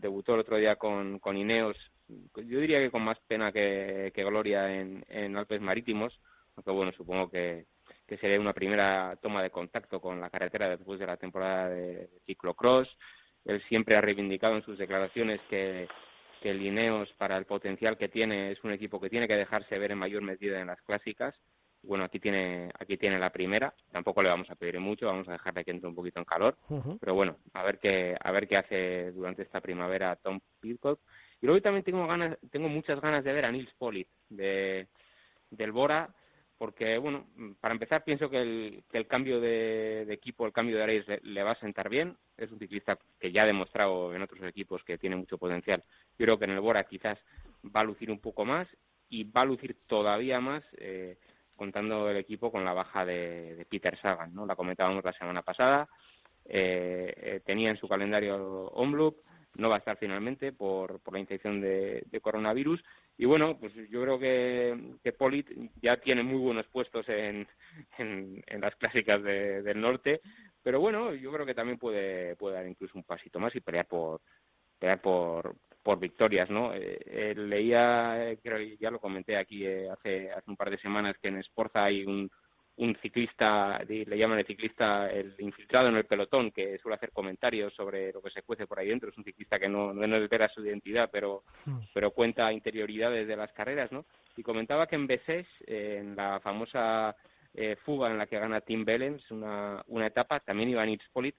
[0.00, 1.76] debutó el otro día con, con Ineos,
[2.08, 6.18] yo diría que con más pena que, que gloria en, en Alpes Marítimos,
[6.56, 7.66] aunque bueno, supongo que,
[8.08, 12.08] que sería una primera toma de contacto con la carretera después de la temporada de
[12.24, 12.88] ciclocross.
[13.44, 15.86] Él siempre ha reivindicado en sus declaraciones que,
[16.40, 19.78] que el Lineos, para el potencial que tiene, es un equipo que tiene que dejarse
[19.78, 21.34] ver en mayor medida en las clásicas.
[21.82, 23.74] Bueno, aquí tiene, aquí tiene la primera.
[23.92, 26.56] Tampoco le vamos a pedir mucho, vamos a dejarle que entre un poquito en calor.
[26.98, 30.98] Pero bueno, a ver qué, a ver qué hace durante esta primavera Tom Pitcock.
[31.42, 34.88] Y luego también tengo ganas, tengo muchas ganas de ver a Nils Polit de,
[35.50, 36.08] del Bora
[36.58, 37.24] porque, bueno,
[37.60, 41.60] para empezar pienso que el, cambio de, equipo, el cambio de Ares le, va a
[41.60, 42.16] sentar bien.
[42.36, 45.84] Es un ciclista que ya ha demostrado en otros equipos que tiene mucho potencial.
[46.18, 47.16] Yo creo que en el Bora quizás
[47.64, 48.66] va a lucir un poco más
[49.08, 51.16] y va a lucir todavía más eh,
[51.54, 54.44] contando el equipo con la baja de, Peter Sagan, ¿no?
[54.44, 55.88] La comentábamos la semana pasada.
[56.44, 58.36] Eh, eh, tenía en su calendario
[58.70, 59.16] Omloop,
[59.54, 62.82] no va a estar finalmente por, por la infección de coronavirus
[63.18, 65.50] y bueno, pues yo creo que, que Polit
[65.82, 67.46] ya tiene muy buenos puestos en,
[67.98, 70.20] en, las clásicas del norte,
[70.62, 73.86] pero bueno, yo creo que también puede, puede dar incluso un pasito más y pelear
[73.86, 74.20] por
[74.78, 76.72] pelear por, por victorias, ¿no?
[76.72, 81.16] Eh, eh, leía, eh, creo ya lo comenté aquí hace, hace un par de semanas
[81.20, 82.30] que en Sporza hay un,
[82.78, 87.74] un ciclista, le llaman el ciclista el infiltrado en el pelotón, que suele hacer comentarios
[87.74, 89.10] sobre lo que se cuece por ahí dentro.
[89.10, 91.78] Es un ciclista que no, no espera su identidad, pero, hmm.
[91.92, 94.04] pero cuenta interioridades de las carreras, ¿no?
[94.36, 97.16] Y comentaba que en Besés, en la famosa
[97.54, 101.34] eh, fuga en la que gana Tim Bellens, una, una etapa, también iba Nils Polit,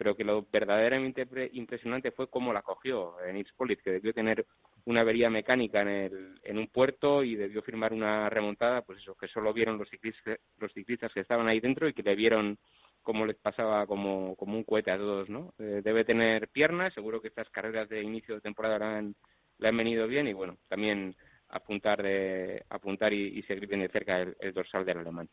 [0.00, 4.46] pero que lo verdaderamente impresionante fue cómo la cogió Nils Polit, que debió tener
[4.86, 9.14] una avería mecánica en, el, en un puerto y debió firmar una remontada, pues eso,
[9.14, 12.56] que solo vieron los ciclistas, los ciclistas que estaban ahí dentro y que le vieron
[13.02, 15.52] cómo les pasaba como, como un cohete a todos, ¿no?
[15.58, 19.14] Eh, debe tener piernas, seguro que estas carreras de inicio de temporada le han,
[19.58, 21.14] le han venido bien y bueno, también
[21.50, 25.28] apuntar de apuntar y, seguir bien de cerca el, dorsal del alemán.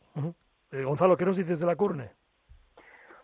[0.72, 2.10] Eh, Gonzalo, ¿qué nos dices de la Curne?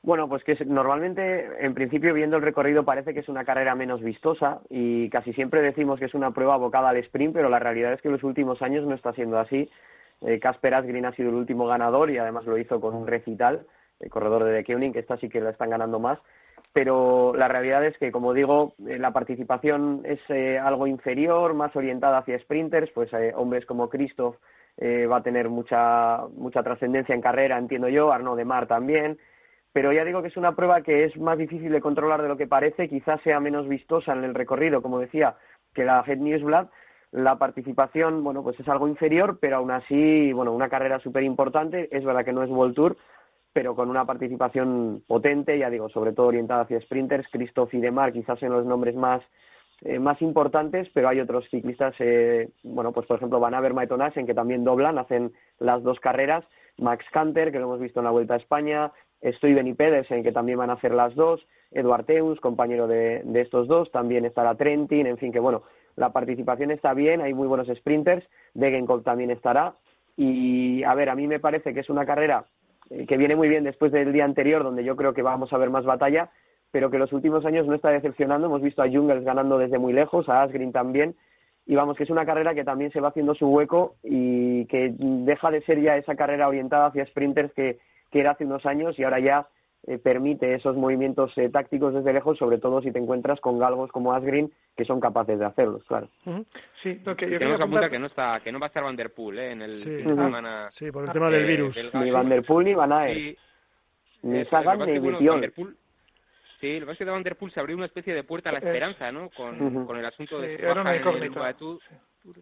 [0.04, 4.02] Bueno, pues que normalmente, en principio, viendo el recorrido, parece que es una carrera menos
[4.02, 7.94] vistosa y casi siempre decimos que es una prueba abocada al sprint, pero la realidad
[7.94, 9.70] es que en los últimos años no está siendo así.
[10.20, 13.66] Eh, Casper Asgreen ha sido el último ganador y además lo hizo con un recital,
[13.98, 16.18] el corredor de Keuning, que esta sí que la están ganando más.
[16.74, 21.74] Pero la realidad es que, como digo, eh, la participación es eh, algo inferior, más
[21.76, 24.36] orientada hacia sprinters, pues hombres como Christoph
[24.82, 29.18] va a tener mucha, mucha trascendencia en carrera, entiendo yo, Arnaud de Mar también
[29.74, 32.36] pero ya digo que es una prueba que es más difícil de controlar de lo
[32.36, 35.34] que parece, quizás sea menos vistosa en el recorrido, como decía,
[35.74, 36.68] que la Head Newsblad.
[37.10, 41.88] La participación, bueno, pues es algo inferior, pero aún así, bueno, una carrera súper importante.
[41.90, 42.96] Es verdad que no es World Tour,
[43.52, 47.26] pero con una participación potente, ya digo, sobre todo orientada hacia sprinters.
[47.32, 49.22] Christoph y Demar quizás son los nombres más,
[49.82, 54.26] eh, más importantes, pero hay otros ciclistas, eh, bueno, pues por ejemplo Van Avermaet en
[54.26, 56.44] que también doblan, hacen las dos carreras.
[56.78, 58.92] Max Canter, que lo hemos visto en la Vuelta a España,
[59.24, 63.66] Estoy Benny Pedersen, que también van a hacer las dos, Eduard Teus, compañero de, estos
[63.66, 65.62] dos, también estará Trentin, en fin, que bueno,
[65.96, 69.76] la participación está bien, hay muy buenos sprinters, Degenkov también estará,
[70.14, 72.44] y a ver, a mí me parece que es una carrera
[72.90, 75.58] eh, que viene muy bien después del día anterior, donde yo creo que vamos a
[75.58, 76.28] ver más batalla,
[76.70, 79.94] pero que los últimos años no está decepcionando, hemos visto a Jungels ganando desde muy
[79.94, 81.16] lejos, a Asgreen también,
[81.66, 84.94] y vamos, que es una carrera que también se va haciendo su hueco y que
[84.98, 87.78] deja de ser ya esa carrera orientada hacia sprinters que
[88.14, 89.48] que era hace unos años y ahora ya
[89.88, 93.90] eh, permite esos movimientos eh, tácticos desde lejos, sobre todo si te encuentras con galgos
[93.90, 96.08] como Asgreen que son capaces de hacerlos, claro.
[96.80, 98.94] Sí, lo que yo tenemos apuntar que no está, que no va a estar Van
[98.94, 99.50] der Poel ¿eh?
[99.50, 100.02] en el sí.
[100.04, 100.70] semana.
[100.70, 101.90] Sí, por el tema del virus.
[101.94, 103.36] ni Van der Poel ni Van Aert.
[104.22, 105.42] Ni Sagan ni Vition.
[106.64, 108.24] Sí, lo que pasa es que de Van der Poel se abrió una especie de
[108.24, 109.28] puerta a la esperanza, ¿no?
[109.28, 111.78] Con, con el asunto de su baja en el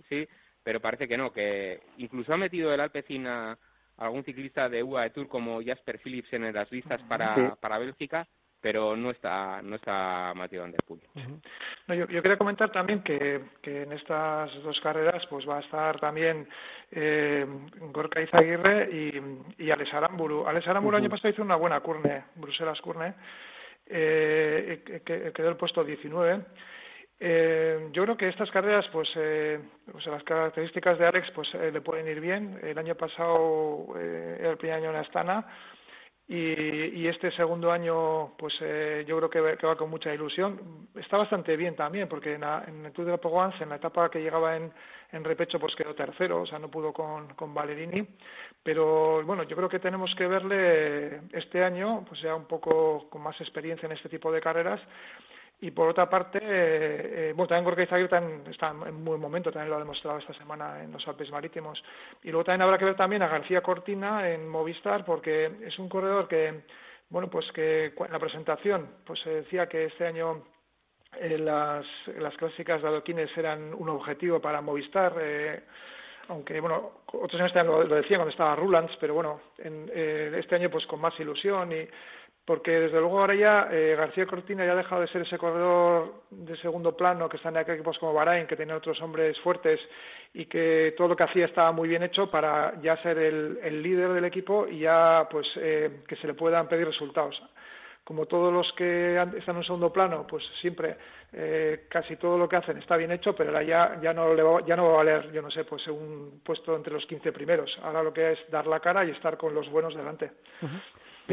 [0.09, 0.29] sí,
[0.63, 3.59] pero parece que no, que incluso ha metido el Alpecin a
[3.97, 8.29] algún ciclista de UAE Tour como Jasper Philipsen en las listas para, para Bélgica,
[8.61, 11.01] pero no está no está Mateo Van der Poel.
[11.89, 15.99] no, yo, quería comentar también que, que en estas dos carreras pues va a estar
[15.99, 16.49] también
[16.93, 17.45] eh,
[17.91, 20.47] Gorka Izaguirre y, y Alex Aramburu.
[20.47, 23.14] Alex Aramburu el año pasado hizo una buena curne, Bruselas curne,
[23.93, 26.45] eh, que, quedó el puesto 19
[27.24, 29.61] eh, yo creo que estas carreras, pues, eh,
[29.93, 32.59] pues las características de Alex, pues eh, le pueden ir bien.
[32.61, 35.47] El año pasado eh, era el primer año en Astana
[36.29, 40.89] y, y este segundo año, pues eh, yo creo que, que, va con mucha ilusión.
[40.95, 44.11] Está bastante bien también, porque en, en el Tour de la Provence, en la etapa
[44.11, 44.73] que llegaba en,
[45.11, 48.07] en repecho, pues quedó tercero, o sea, no pudo con, con Valerini.
[48.62, 53.23] Pero bueno, yo creo que tenemos que verle este año, pues ya un poco con
[53.23, 54.81] más experiencia en este tipo de carreras
[55.63, 59.71] y por otra parte, eh, eh bueno, también Gorka Izaguirre está en buen momento, también
[59.71, 61.81] lo ha demostrado esta semana en los Alpes Marítimos.
[62.25, 65.89] Y luego también habrá que ver también a García Cortina en Movistar, porque es un
[65.89, 66.65] corredor que,
[67.11, 70.43] bueno, pues que en la presentación pues se decía que este año
[71.21, 71.87] eh, las,
[72.19, 75.15] las clásicas de adoquines eran un objetivo para Movistar.
[75.21, 75.63] Eh,
[76.27, 80.57] aunque bueno, otros años lo, lo decían cuando estaba Rulands, pero bueno, en, eh, este
[80.57, 81.87] año pues con más ilusión y
[82.45, 86.22] porque desde luego ahora ya eh, García Cortina ya ha dejado de ser ese corredor
[86.30, 89.80] de segundo plano que están en equipos como Bahrain, que tenía otros hombres fuertes
[90.34, 94.12] y que todo lo que hacía estaba muy bien hecho para ya ser el, líder
[94.12, 97.40] del equipo y ya pues eh, que se le puedan pedir resultados.
[98.05, 100.97] Como todos los que están en un segundo plano, pues siempre
[101.32, 104.43] eh, casi todo lo que hacen está bien hecho, pero ahora ya, ya, no le
[104.43, 107.30] va, ya no va a valer, yo no sé, pues un puesto entre los 15
[107.30, 107.78] primeros.
[107.80, 110.32] Ahora lo que es dar la cara y estar con los buenos delante.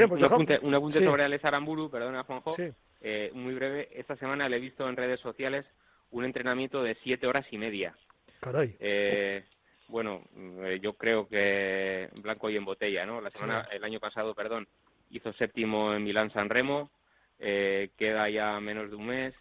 [0.08, 2.56] Pues un, apunte, un apunte sobre Alex Aramburu, perdona Juanjo,
[3.02, 3.90] eh, muy breve.
[3.92, 5.66] Esta semana le he visto en redes sociales
[6.12, 7.96] un entrenamiento de siete horas y media.
[8.40, 8.76] Caray.
[8.80, 9.44] Eh,
[9.90, 13.22] bueno, eh, yo creo que blanco y en botella, ¿no?
[13.22, 14.68] La semana, el año pasado, perdón,
[15.10, 16.92] hizo séptimo en Milán San Remo,
[17.40, 19.34] eh, queda ya menos de un mes,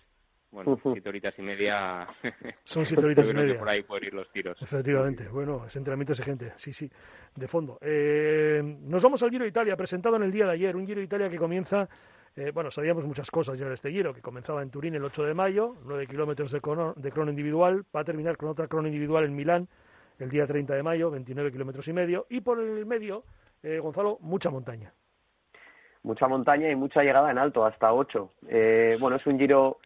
[0.51, 2.07] bueno, siete horitas y media.
[2.65, 3.59] Son siete horitas y media.
[3.59, 4.61] por ahí pueden ir los tiros.
[4.61, 5.29] Efectivamente.
[5.29, 6.53] Bueno, ese entrenamiento exigente.
[6.57, 6.91] Sí, sí,
[7.35, 7.79] de fondo.
[7.81, 10.77] Eh, nos vamos al Giro de Italia, presentado en el día de ayer.
[10.77, 11.89] Un Giro de Italia que comienza.
[12.37, 15.25] Eh, bueno, sabíamos muchas cosas ya de este Giro, que comenzaba en Turín el 8
[15.25, 17.85] de mayo, 9 kilómetros de, crono, de crono individual.
[17.95, 19.69] Va a terminar con otra crono individual en Milán
[20.19, 22.27] el día 30 de mayo, 29 kilómetros y medio.
[22.29, 23.25] Y por el medio,
[23.63, 24.93] eh, Gonzalo, mucha montaña.
[26.03, 28.33] Mucha montaña y mucha llegada en alto, hasta 8.
[28.49, 29.79] Eh, bueno, es un Giro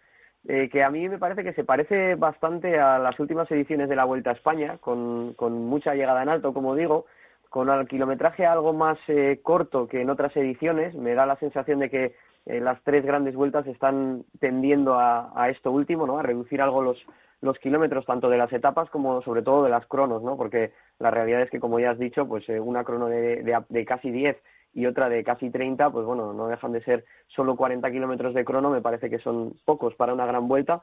[0.49, 3.97] eh, que a mí me parece que se parece bastante a las últimas ediciones de
[3.97, 7.07] la Vuelta a España, con, con mucha llegada en alto, como digo,
[7.49, 10.95] con el kilometraje algo más eh, corto que en otras ediciones.
[10.95, 12.15] Me da la sensación de que
[12.47, 16.19] eh, las tres grandes vueltas están tendiendo a, a, esto último, ¿no?
[16.19, 16.99] A reducir algo los,
[17.41, 20.37] los kilómetros, tanto de las etapas como sobre todo de las cronos, ¿no?
[20.37, 23.85] Porque la realidad es que, como ya has dicho, pues una crono de, de, de
[23.85, 24.37] casi 10
[24.75, 28.45] y otra de casi 30, pues bueno, no dejan de ser solo 40 kilómetros de
[28.45, 30.83] crono, me parece que son pocos para una gran vuelta.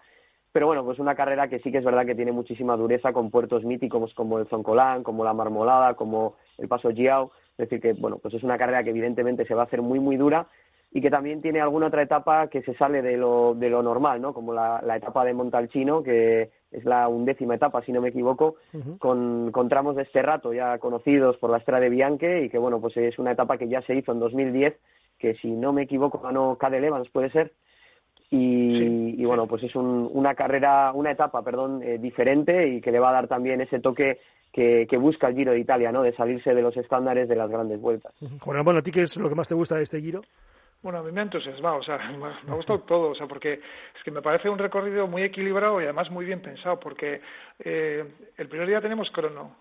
[0.51, 3.29] Pero bueno, pues una carrera que sí que es verdad que tiene muchísima dureza con
[3.29, 7.31] puertos míticos como el Zoncolán, como la Marmolada, como el Paso Giao.
[7.51, 9.99] Es decir, que bueno, pues es una carrera que evidentemente se va a hacer muy,
[9.99, 10.47] muy dura
[10.91, 14.21] y que también tiene alguna otra etapa que se sale de lo, de lo normal,
[14.21, 14.33] ¿no?
[14.33, 18.55] Como la, la etapa de Montalcino, que es la undécima etapa, si no me equivoco,
[18.97, 22.57] con, con, tramos de este rato ya conocidos por la Estrada de Bianche y que,
[22.57, 24.75] bueno, pues es una etapa que ya se hizo en 2010,
[25.19, 27.53] que si no me equivoco ganó Cadel Evans, puede ser,
[28.31, 32.91] y, y bueno, pues es un, una carrera, una etapa, perdón, eh, diferente y que
[32.91, 34.19] le va a dar también ese toque
[34.51, 36.03] que, que, busca el Giro de Italia, ¿no?
[36.03, 38.13] De salirse de los estándares de las grandes vueltas.
[38.45, 40.21] bueno, ¿a ti qué es lo que más te gusta de este Giro?
[40.81, 41.97] Bueno, a mí me ha entusiasmado, o sea,
[42.45, 45.81] me ha gustado todo, o sea, porque es que me parece un recorrido muy equilibrado
[45.81, 47.21] y además muy bien pensado, porque
[47.59, 48.05] eh,
[48.37, 49.57] el primer día tenemos crono,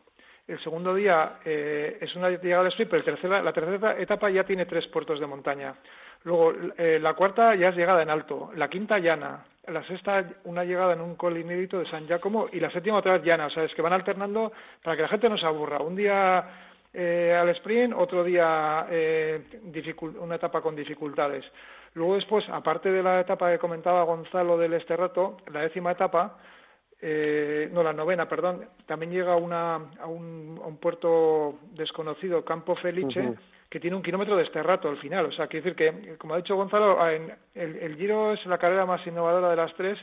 [0.47, 4.31] el segundo día eh, es una llegada de sprint, pero el tercera, la tercera etapa
[4.31, 5.75] ya tiene tres puertos de montaña.
[6.25, 10.65] Luego, eh, la cuarta ya es llegada en alto, la quinta llana, la sexta una
[10.65, 13.65] llegada en un colinédito de San Giacomo y la séptima otra vez llana, o sea,
[13.65, 14.51] es que van alternando
[14.83, 15.81] para que la gente no se aburra.
[15.81, 16.45] Un día
[16.93, 19.43] eh, al sprint, otro día eh,
[20.21, 21.45] una etapa con dificultades.
[21.95, 26.39] Luego después, aparte de la etapa que comentaba Gonzalo del este rato, la décima etapa,
[27.01, 32.75] eh, no la novena, perdón, también llega una, a, un, a, un, puerto desconocido, Campo
[32.77, 33.35] Felice,
[33.69, 35.27] que tiene un kilómetro de este rato al final.
[35.27, 38.59] O sea, quiere decir que, como ha dicho Gonzalo, en, el, el Giro es la
[38.59, 39.99] carrera más innovadora de las tres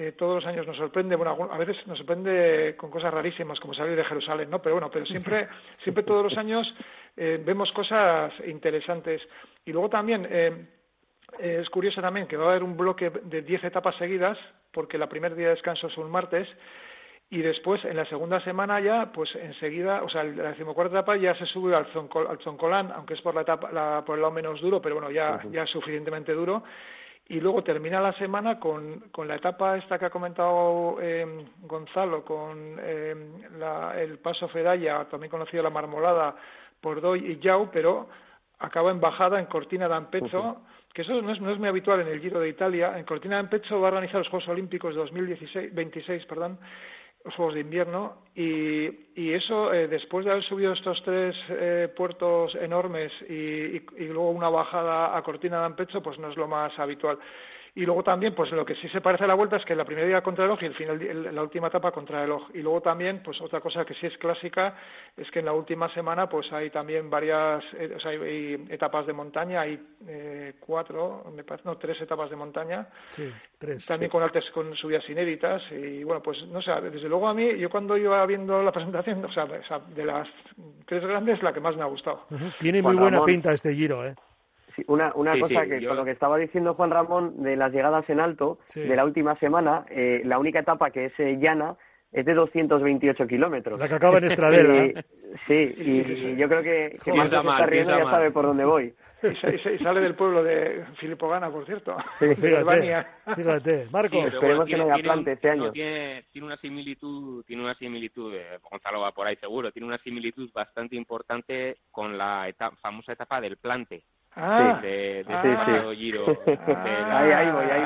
[0.00, 3.74] eh, todos los años nos sorprende, bueno, a veces nos sorprende con cosas rarísimas como
[3.74, 4.62] salir de Jerusalén, ¿no?
[4.62, 5.46] Pero bueno, pero siempre,
[5.82, 6.74] siempre todos los años
[7.18, 9.20] eh, vemos cosas interesantes.
[9.66, 10.64] Y luego también eh,
[11.38, 14.38] es curioso también que va a haber un bloque de 10 etapas seguidas,
[14.72, 16.48] porque la primer día de descanso es un martes,
[17.28, 21.34] y después en la segunda semana ya, pues enseguida, o sea, la decimocuarta etapa ya
[21.34, 21.86] se sube al,
[22.42, 25.64] Zoncolán, aunque es por la etapa, por el lado menos duro, pero bueno, ya, ya
[25.64, 26.62] es suficientemente duro
[27.30, 32.24] y luego termina la semana con, con la etapa esta que ha comentado eh, Gonzalo,
[32.24, 33.14] con eh,
[33.56, 36.34] la, el paso Fedaya, también conocido la Marmolada,
[36.80, 38.08] por Doy y Yau, pero
[38.58, 40.62] acaba en bajada en Cortina d'Ampezzo,
[40.92, 42.98] que eso no es, no es muy habitual en el Giro de Italia.
[42.98, 46.58] En Cortina d'Ampezzo va a organizar los Juegos Olímpicos de 2026, perdón,
[47.24, 51.92] los Juegos de Invierno y, y eso eh, después de haber subido estos tres eh,
[51.94, 53.34] puertos enormes y,
[53.76, 57.18] y, luego una bajada a Cortina de Ampecho pues no es lo más habitual
[57.74, 59.84] Y luego también, pues lo que sí se parece a la vuelta es que la
[59.84, 63.22] primera día contra el y el final, la última etapa contra el Y luego también,
[63.22, 64.74] pues otra cosa que sí es clásica
[65.16, 69.06] es que en la última semana, pues hay también varias, eh, o sea, hay, etapas
[69.06, 72.88] de montaña, hay eh, cuatro, me parece, no, tres etapas de montaña.
[73.10, 73.86] Sí, tres.
[73.86, 75.62] También con altas, con subidas inéditas.
[75.70, 79.24] Y bueno, pues no sé, desde luego a mí, yo cuando iba viendo la presentación,
[79.24, 80.28] o sea, de las
[80.86, 82.26] tres grandes, la que más me ha gustado.
[82.58, 84.14] Tiene muy buena pinta este giro, ¿eh?
[84.88, 88.20] Una una cosa que con lo que estaba diciendo Juan Ramón de las llegadas en
[88.20, 91.76] alto de la última semana, eh, la única etapa que es eh, llana
[92.12, 93.78] es de 228 kilómetros.
[93.78, 94.84] La que acaba en Estradela.
[94.84, 95.04] ¿eh?
[95.46, 98.94] sí, y, yo creo que, que Marcos está riendo ya sabe por dónde voy.
[99.22, 101.96] Y, sale del pueblo de Filippo Gana, por cierto.
[102.18, 103.06] Sí, fíjate,
[103.36, 103.86] fíjate.
[103.90, 104.26] Marco.
[104.26, 105.70] esperemos que no haya plante este año.
[105.72, 109.98] tiene, tiene una similitud, tiene una similitud, eh, Gonzalo va por ahí seguro, tiene una
[109.98, 112.50] similitud bastante importante con la
[112.80, 114.02] famosa etapa del plante.
[114.36, 116.26] Ah, de, de ah, Giro.
[116.46, 117.84] ahí, ahí voy, ahí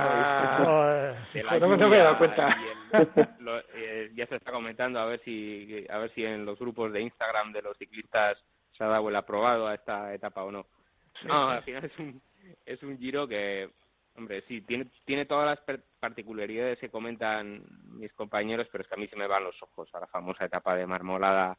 [1.35, 1.61] voy.
[1.79, 2.57] no, me he dado cuenta.
[3.75, 7.01] Eh, ya se está comentando a ver si a ver si en los grupos de
[7.01, 8.39] Instagram de los ciclistas
[8.71, 10.67] se ha dado el aprobado a esta etapa o no.
[11.25, 12.23] No, al final es un,
[12.65, 13.69] es un Giro que,
[14.17, 18.99] hombre, sí, tiene, tiene todas las particularidades que comentan mis compañeros, pero es que a
[18.99, 21.59] mí se me van los ojos a la famosa etapa de Marmolada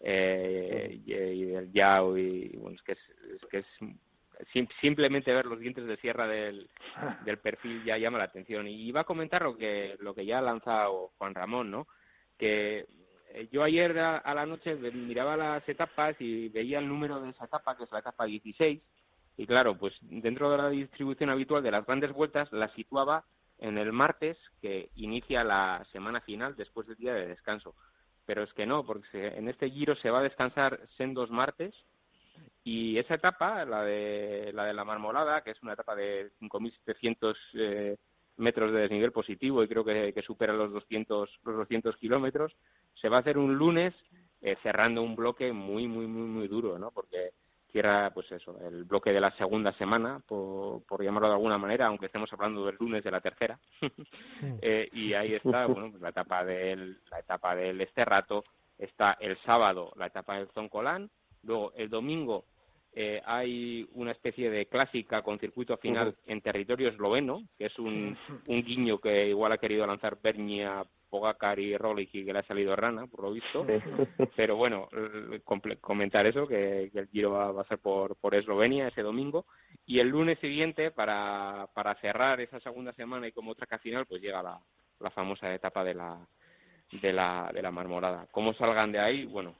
[0.00, 2.98] eh, y, del Yao y bueno, es que es,
[3.34, 3.66] es que es
[4.80, 6.68] simplemente ver los dientes de sierra del,
[7.24, 8.66] del perfil ya llama la atención.
[8.68, 11.86] Y iba a comentar lo que, lo que ya ha lanzado Juan Ramón, ¿no?
[12.38, 12.86] Que
[13.32, 17.44] eh, yo ayer a, la noche miraba las etapas y veía el número de esa
[17.44, 18.80] etapa, que es la etapa 16,
[19.36, 23.24] y claro, pues dentro de la distribución habitual de las grandes vueltas la situaba
[23.58, 27.74] en el martes que inicia la semana final después del día de descanso.
[28.26, 31.74] Pero es que no, porque en este giro se va a descansar sendos martes
[32.64, 37.36] y esa etapa, la de la, de la Marmolada, que es una etapa de 5.700
[37.54, 37.96] eh,
[38.36, 42.54] metros de desnivel positivo y creo que, supera los 200, los 200 kilómetros,
[43.00, 43.94] se va a hacer un lunes
[44.42, 46.90] eh, cerrando un bloque muy, muy, muy, muy duro, ¿no?
[46.90, 47.30] Porque
[47.72, 51.86] cierra, pues eso, el bloque de la segunda semana, por, por llamarlo de alguna manera,
[51.86, 53.58] aunque estemos hablando del lunes de la tercera.
[54.60, 58.44] eh, y ahí está, bueno, pues la etapa del, la etapa del Esterrato,
[58.76, 61.10] está el sábado la etapa del Zoncolán,
[61.42, 62.44] Luego, el domingo
[62.92, 68.16] eh, hay una especie de clásica con circuito final en territorio esloveno, que es un,
[68.46, 72.44] un, guiño que igual ha querido lanzar Bernia, Pogacar y Roglic y que le ha
[72.44, 73.64] salido rana, por lo visto.
[74.36, 74.88] Pero bueno,
[75.80, 79.46] comentar eso, que, el giro va, a ser por, por Eslovenia ese domingo.
[79.86, 84.20] Y el lunes siguiente, para, para cerrar esa segunda semana y como traca final, pues
[84.20, 84.60] llega la,
[85.00, 86.18] la famosa etapa de la,
[86.92, 88.26] de la, de la marmorada.
[88.30, 89.26] ¿Cómo salgan de ahí?
[89.26, 89.54] Bueno,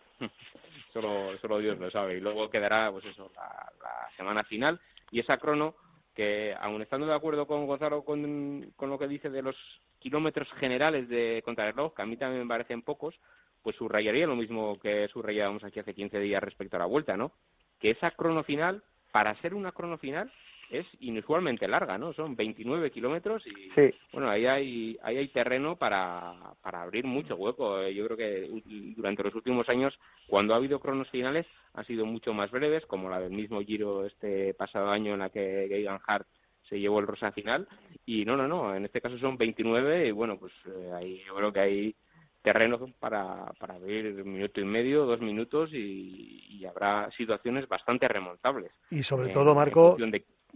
[0.93, 2.17] solo, solo Dios lo sabe.
[2.17, 4.81] Y luego quedará, pues eso, la, semana final
[5.11, 5.75] y esa crono
[6.15, 9.57] que, aun estando de acuerdo con Gonzalo con, con lo que dice de los
[9.99, 13.15] kilómetros generales de contrarreloj, que a mí también me parecen pocos,
[13.63, 17.33] pues subrayaría lo mismo que subrayábamos aquí hace 15 días respecto a la vuelta, ¿no?
[17.79, 18.83] Que esa crono final,
[19.13, 20.33] para ser una crono final,
[20.71, 22.13] es inusualmente larga, ¿no?
[22.13, 23.71] Son 29 kilómetros y,
[24.13, 27.87] bueno, ahí hay, ahí hay terreno para, para abrir mucho hueco.
[27.89, 28.63] Yo creo que
[28.97, 29.99] durante los últimos años,
[30.29, 34.07] cuando ha habido cronos finales, han sido mucho más breves, como la del mismo Giro
[34.07, 36.27] este pasado año en la que Geigan Hart
[36.69, 37.67] se llevó el rosa final.
[38.07, 41.35] Y no, no, no, en este caso son 29 y, bueno, pues eh, ahí yo
[41.35, 41.95] creo que hay
[42.43, 48.71] terreno para, para abrir un minuto y medio, dos minutos y, habrá situaciones bastante remontables.
[48.91, 49.97] Y sobre todo, Marco,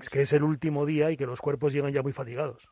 [0.01, 2.63] es que es el último día y que los cuerpos llegan ya muy fatigados.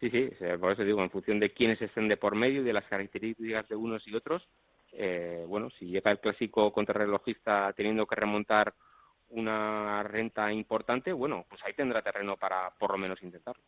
[0.00, 0.28] Sí, sí,
[0.60, 3.66] por eso digo, en función de quiénes estén de por medio y de las características
[3.68, 4.46] de unos y otros,
[4.92, 8.74] eh, bueno, si llega el clásico contrarrelojista teniendo que remontar
[9.30, 13.62] una renta importante, bueno, pues ahí tendrá terreno para por lo menos intentarlo.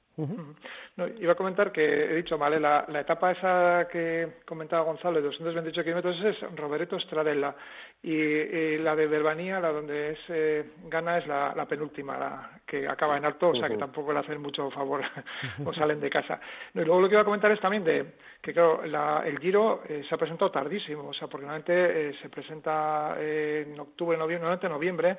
[0.97, 5.27] no, iba a comentar que he dicho, vale, la, etapa esa que comentaba Gonzalo de
[5.27, 7.55] 228 kilómetros es Rovereto Stradella
[8.03, 13.17] y, la de Belvanía, la donde es eh, gana es la, penúltima, la que acaba
[13.17, 15.03] en alto, o sea que tampoco le hacen mucho favor
[15.65, 16.41] o salen de casa.
[16.75, 18.83] y luego lo que iba a comentar es también de que claro,
[19.25, 23.79] el Giro eh, se ha presentado tardísimo, o sea, porque normalmente eh, se presenta en
[23.79, 25.17] octubre, noviembre, normalmente noviembre,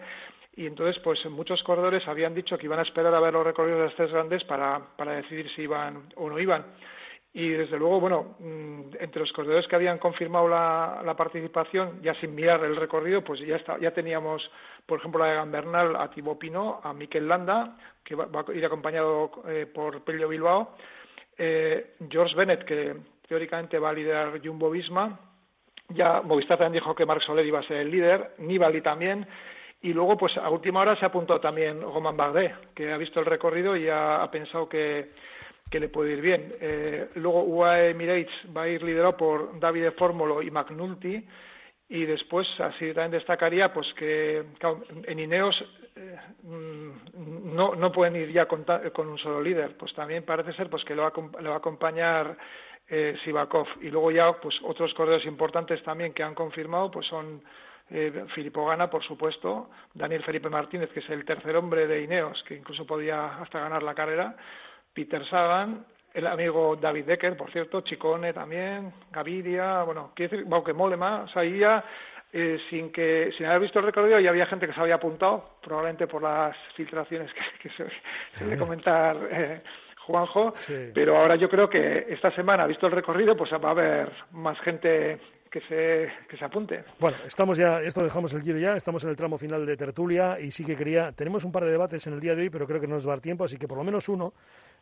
[0.60, 3.80] y entonces pues muchos corredores habían dicho que iban a esperar a ver los recorridos
[3.80, 6.66] de las tres grandes para, para decidir si iban o no iban.
[7.32, 12.36] Y desde luego, bueno, mm, entre los corredores que habían confirmado la, participación, ya sin
[12.36, 14.52] mirar el recorrido, pues ya, está, ya teníamos,
[14.86, 18.66] por ejemplo, la de Gambernal a Thibaut Pinot, a Mikel Landa, que va, a ir
[18.66, 20.76] acompañado eh, por Pello Bilbao,
[21.38, 22.98] eh, George Bennett, que
[23.30, 25.18] teóricamente va a liderar Jumbo Visma,
[25.88, 29.26] ya Movistar también dijo que Marc Soler iba a ser el líder, Nibali también,
[29.82, 33.22] Y luego, pues a última hora se ha apuntado también Roman Bardet, que ha visto
[33.22, 35.12] el recorrido y ha, pensado que,
[35.70, 36.54] que, le puede ir bien.
[36.60, 41.26] Eh, luego UAE Emirates va a ir liderado por Davide Fórmulo y McNulty.
[41.92, 44.44] Y después, así también destacaría, pues que
[45.06, 45.56] en Ineos
[45.96, 49.78] eh, no, no pueden ir ya con, con, un solo líder.
[49.78, 51.14] Pues también parece ser pues que lo va,
[51.54, 52.38] a acompañar
[52.90, 53.68] eh, Sivakov.
[53.82, 57.42] Y luego ya, pues otros corredores importantes también que han confirmado, pues son
[57.92, 62.44] eh, Filippo Gana, por supuesto, Daniel Felipe Martínez, que es el tercer hombre de Ineos,
[62.48, 64.36] que incluso podía hasta ganar la carrera,
[64.94, 70.74] Peter Sagan, el amigo David Decker, por cierto, Chicone también, Gaviria, bueno, quiere decir, Bauke
[70.74, 71.84] Molema, o sea, ahí ya,
[72.32, 75.58] eh, sin que sin haber visto el recorrido ya había gente que se había apuntado,
[75.62, 77.32] probablemente por las filtraciones
[77.62, 77.86] que, se
[78.38, 79.62] suele comentar eh,
[80.06, 80.54] Juanjo,
[80.94, 84.60] pero ahora yo creo que esta semana, visto el recorrido, pues va a haber más
[84.62, 85.20] gente
[85.50, 86.84] que se, que se apunte.
[87.00, 90.40] Bueno, estamos ya, esto dejamos el giro ya, estamos en el tramo final de tertulia
[90.40, 92.68] y sí que quería, tenemos un par de debates en el día de hoy, pero
[92.68, 94.34] creo que no nos va a dar tiempo, así que por lo menos uno,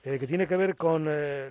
[0.04, 1.50] eh, que tiene que ver con, eh,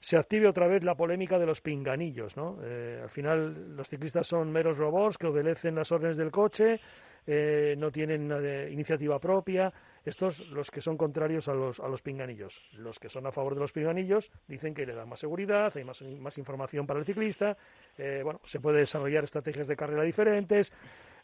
[0.00, 2.58] se active otra vez la polémica de los pinganillos, ¿no?
[2.62, 6.80] Eh, al final los ciclistas son meros robots que obedecen las órdenes del coche,
[7.28, 8.30] no tienen
[8.70, 9.72] iniciativa propia,
[10.06, 12.60] estos, los que son contrarios a los, a los pinganillos.
[12.72, 15.84] Los que son a favor de los pinganillos dicen que le da más seguridad, hay
[15.84, 17.56] más, más información para el ciclista,
[17.98, 20.72] eh, bueno, se puede desarrollar estrategias de carrera diferentes.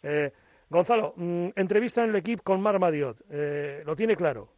[0.03, 0.33] Eh,
[0.69, 4.49] Gonzalo, mm, entrevista en el equipo con Mar Madiot, eh, ¿lo tiene claro?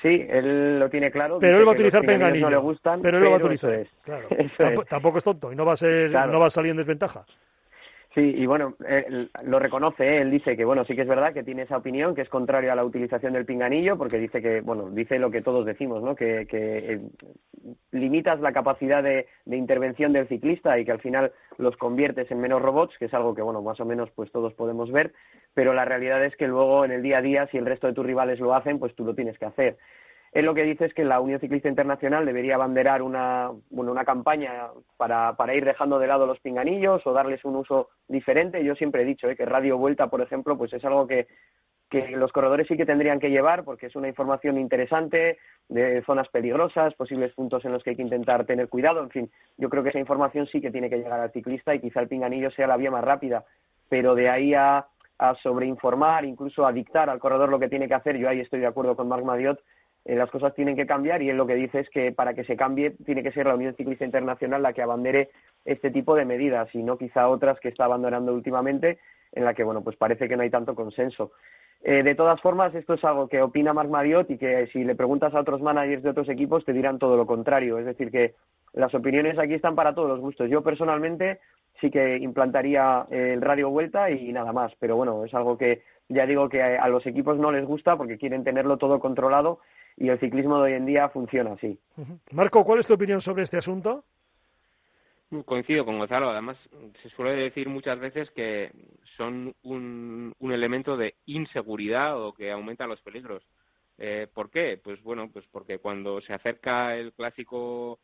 [0.00, 1.38] Sí, él lo tiene claro.
[1.38, 2.42] Pero él va a utilizar pinganillos.
[2.42, 3.86] No le gustan, pero él lo va a utilizar.
[4.02, 4.28] Claro.
[4.88, 7.24] Tampoco, es tonto y no va a ser, no va a salir en desventaja.
[8.14, 8.76] Sí, y bueno,
[9.42, 12.22] lo reconoce, él dice que bueno, sí que es verdad que tiene esa opinión, que
[12.22, 15.66] es contrario a la utilización del pinganillo, porque dice que, bueno, dice lo que todos
[15.66, 16.14] decimos, ¿no?
[16.14, 17.00] Que, eh,
[17.90, 22.62] limitas la capacidad de, intervención del ciclista y que al final los conviertes en menos
[22.62, 25.12] robots, que es algo que, bueno, más o menos pues todos podemos ver,
[25.52, 27.94] pero la realidad es que luego en el día a día, si el resto de
[27.94, 29.76] tus rivales lo hacen, pues tú lo tienes que hacer.
[30.34, 34.04] Él lo que dice es que la Unión Ciclista Internacional debería abanderar una, bueno, una
[34.04, 34.66] campaña
[34.96, 38.64] para, para ir dejando de lado los pinganillos o darles un uso diferente.
[38.64, 39.36] Yo siempre he dicho ¿eh?
[39.36, 41.28] que Radio Vuelta, por ejemplo, pues es algo que,
[41.88, 46.28] que los corredores sí que tendrían que llevar porque es una información interesante de zonas
[46.30, 49.04] peligrosas, posibles puntos en los que hay que intentar tener cuidado.
[49.04, 51.80] En fin, yo creo que esa información sí que tiene que llegar al ciclista y
[51.80, 53.44] quizá el pinganillo sea la vía más rápida.
[53.88, 54.84] Pero de ahí a,
[55.18, 58.58] a sobreinformar, incluso a dictar al corredor lo que tiene que hacer, yo ahí estoy
[58.58, 59.60] de acuerdo con Marc Madiot,
[60.04, 62.44] eh, las cosas tienen que cambiar y él lo que dice es que para que
[62.44, 65.30] se cambie tiene que ser la Unión Ciclista Internacional la que abandere
[65.64, 68.98] este tipo de medidas y no quizá otras que está abandonando últimamente
[69.32, 71.32] en la que bueno pues parece que no hay tanto consenso.
[71.86, 74.94] Eh, de todas formas, esto es algo que opina Marc Mariot y que si le
[74.94, 77.78] preguntas a otros managers de otros equipos te dirán todo lo contrario.
[77.78, 78.34] Es decir, que
[78.72, 80.48] las opiniones aquí están para todos los gustos.
[80.48, 81.40] Yo personalmente
[81.80, 86.24] sí que implantaría el radio vuelta y nada más, pero bueno, es algo que ya
[86.24, 89.60] digo que a los equipos no les gusta porque quieren tenerlo todo controlado
[89.96, 91.78] y el ciclismo de hoy en día funciona así.
[92.32, 94.04] Marco, ¿cuál es tu opinión sobre este asunto?
[95.44, 96.30] Coincido con Gonzalo.
[96.30, 96.56] Además,
[97.02, 98.70] se suele decir muchas veces que
[99.16, 103.42] son un, un elemento de inseguridad o que aumenta los peligros.
[103.98, 104.80] Eh, ¿Por qué?
[104.82, 108.00] Pues bueno, pues porque cuando se acerca el clásico,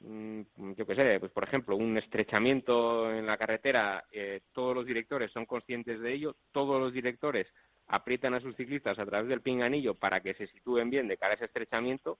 [0.00, 0.40] mm,
[0.76, 5.30] yo qué sé, pues por ejemplo, un estrechamiento en la carretera, eh, todos los directores
[5.32, 7.46] son conscientes de ello, todos los directores
[7.88, 11.32] aprietan a sus ciclistas a través del pinganillo para que se sitúen bien de cara
[11.32, 12.18] a ese estrechamiento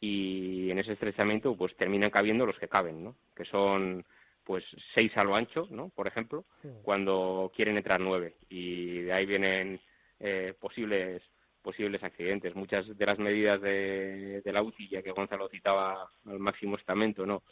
[0.00, 3.16] y en ese estrechamiento pues terminan cabiendo los que caben, ¿no?
[3.34, 4.04] Que son
[4.44, 5.88] pues seis a lo ancho, ¿no?
[5.88, 6.44] Por ejemplo,
[6.82, 9.80] cuando quieren entrar nueve y de ahí vienen
[10.20, 11.22] eh, posibles
[11.62, 12.54] posibles accidentes.
[12.54, 17.24] Muchas de las medidas de, de la UCI, ya que Gonzalo citaba al máximo estamento,
[17.24, 17.42] ¿no?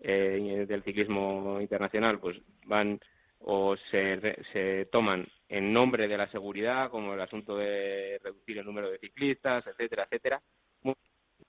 [0.00, 2.98] Eh, del ciclismo internacional, pues van
[3.40, 8.66] o se, se toman en nombre de la seguridad, como el asunto de reducir el
[8.66, 10.42] número de ciclistas, etcétera, etcétera.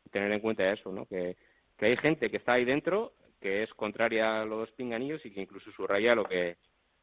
[0.09, 1.05] tener en cuenta eso, ¿no?
[1.05, 1.35] Que,
[1.79, 5.71] hay gente que está ahí dentro que es contraria a los pinganillos y que incluso
[5.71, 6.57] subraya lo que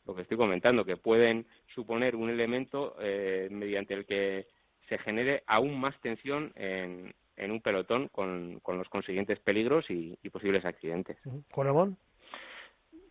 [0.07, 4.47] lo que estoy comentando, que pueden suponer un elemento eh, mediante el que
[4.89, 10.17] se genere aún más tensión en, en un pelotón con, con los consiguientes peligros y,
[10.31, 11.17] posibles accidentes.
[11.51, 11.99] ¿Con?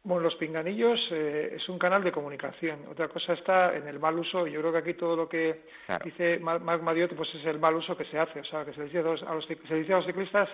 [0.07, 2.79] Bueno, los pinganillos eh, es un canal de comunicación.
[2.89, 4.47] Otra cosa está en el mal uso.
[4.47, 5.63] Y yo creo que aquí todo lo que
[6.05, 8.39] dice Marc Madiot pues es el mal uso que se hace.
[8.39, 10.47] O sea, que se dice a los, se dice a los ciclistas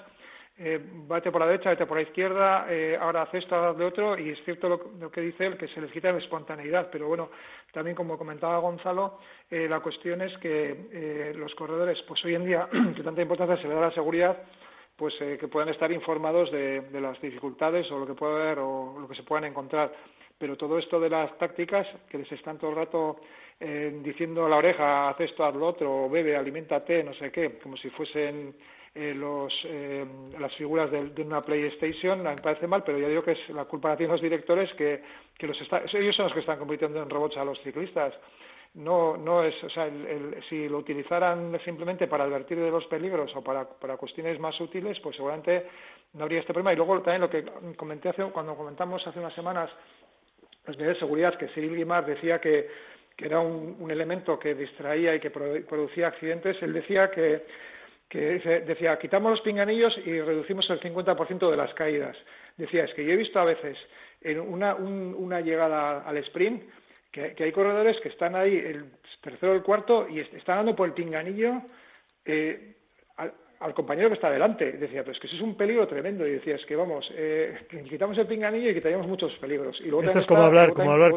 [0.57, 0.79] eh,
[1.09, 4.17] vete por la derecha, vete por la izquierda, eh, ahora haz esto, haz de otro,
[4.19, 7.31] y es cierto lo, que dice él, que se les quita la espontaneidad, pero bueno,
[7.71, 12.67] también como comentaba Gonzalo, eh, la cuestión es que los corredores, pues hoy en día,
[12.95, 14.43] que tanta importancia se le da a la seguridad,
[15.03, 18.59] pues eh, que puedan estar informados de, de, las dificultades o lo que puede haber
[18.59, 19.91] o lo que se puedan encontrar.
[20.39, 23.17] Pero todo esto de las tácticas que les están todo el rato
[23.59, 27.59] eh, diciendo a la oreja, haz esto, haz lo otro, bebe, aliméntate, no sé qué,
[27.59, 28.55] como si fuesen
[28.95, 30.05] eh, los, eh,
[30.39, 33.65] las figuras de, de, una PlayStation, me parece mal, pero ya digo que es la
[33.65, 35.01] culpa tienen los directores que,
[35.37, 38.13] que los está, ellos son los que están convirtiendo en robots a los ciclistas
[38.75, 43.31] no, no es, o sea, el, si lo utilizaran simplemente para advertir de los peligros
[43.35, 45.67] o para, para cuestiones más útiles, pues seguramente
[46.13, 46.73] no habría este problema.
[46.73, 47.43] Y luego también lo que
[47.75, 49.69] comenté hace, cuando comentamos hace unas semanas
[50.65, 52.67] las medidas de seguridad, que Cyril Guimard decía que,
[53.15, 57.45] que era un, un, elemento que distraía y que producía accidentes, él decía que,
[58.09, 62.15] que decía, quitamos los pinganillos y reducimos el 50% de las caídas.
[62.57, 63.77] Decía, es que yo he visto a veces
[64.21, 66.63] en una, un, una llegada al sprint
[67.13, 68.91] que, hay corredores que están ahí el
[69.21, 71.61] tercero o el cuarto y están dando por el pinganillo
[72.25, 72.75] eh,
[73.73, 74.73] compañero que está delante.
[74.73, 76.27] Decía, pero es que eso es un peligro tremendo.
[76.27, 79.79] Y decía, es que vamos, eh, quitamos el pinganillo y quitaríamos muchos peligros.
[79.81, 81.11] Y luego esto es como hablar, como hablar,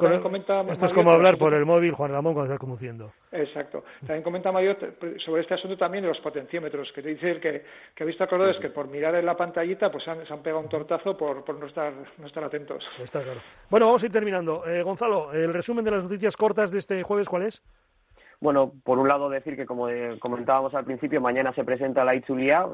[0.71, 3.13] esto es como hablar por el móvil, Juan Ramón, cuando estás conduciendo.
[3.33, 3.85] Exacto.
[4.01, 4.77] También comenta Mayor
[5.25, 7.63] sobre este asunto también de los potenciómetros, que te dice que,
[7.95, 10.43] que ha visto a corredores que por mirar en la pantallita pues han, se han
[10.43, 12.85] pegado un tortazo por, por no, estar, no estar atentos.
[13.03, 13.41] Está claro.
[13.71, 14.67] Bueno, vamos a ir terminando.
[14.67, 17.63] Eh, Gonzalo, el resumen de las noticias cortas de este jueves, ¿cuál es?
[18.41, 22.67] Bueno, por un lado decir que como comentábamos al principio, mañana se presenta la Itzulia,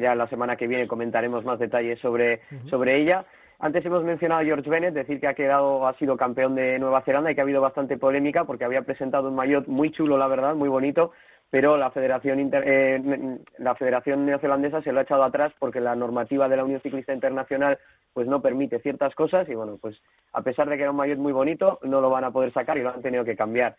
[0.00, 3.24] ya la semana que viene comentaremos más detalles sobre, sobre ella.
[3.60, 7.02] Antes hemos mencionado a George Bennett, decir que ha quedado, ha sido campeón de Nueva
[7.02, 10.26] Zelanda y que ha habido bastante polémica porque había presentado un maillot muy chulo, la
[10.26, 11.12] verdad, muy bonito,
[11.50, 15.94] pero la Federación, Inter, eh, la Federación Neozelandesa se lo ha echado atrás porque la
[15.94, 17.78] normativa de la Unión Ciclista Internacional
[18.12, 19.96] pues no permite ciertas cosas y bueno, pues
[20.32, 22.76] a pesar de que era un maillot muy bonito, no lo van a poder sacar
[22.76, 23.76] y lo han tenido que cambiar.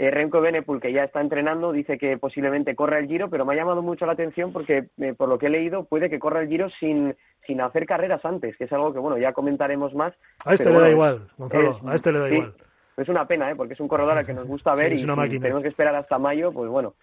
[0.00, 3.52] Eh, Renko Benepul, que ya está entrenando, dice que posiblemente corra el Giro, pero me
[3.52, 6.40] ha llamado mucho la atención porque, eh, por lo que he leído, puede que corra
[6.40, 10.14] el Giro sin, sin hacer carreras antes, que es algo que, bueno, ya comentaremos más.
[10.44, 12.54] A este le da igual, Gonzalo, a este le da igual.
[12.96, 13.56] Es una pena, ¿eh?
[13.56, 16.52] porque es un corredor al que nos gusta ver y, tenemos que esperar hasta mayo,
[16.52, 16.94] pues bueno,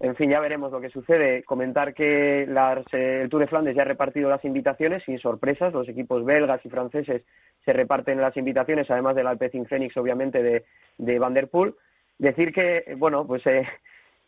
[0.00, 1.44] en fin, ya veremos lo que sucede.
[1.44, 5.72] Comentar que las, eh, el Tour de Flandes ya ha repartido las invitaciones sin sorpresas,
[5.72, 7.22] los equipos belgas y franceses
[7.64, 10.64] se reparten las invitaciones, además del Alpecin Phoenix, obviamente, de,
[10.98, 11.74] de Van der Poel
[12.20, 13.66] Decir que, bueno, pues eh,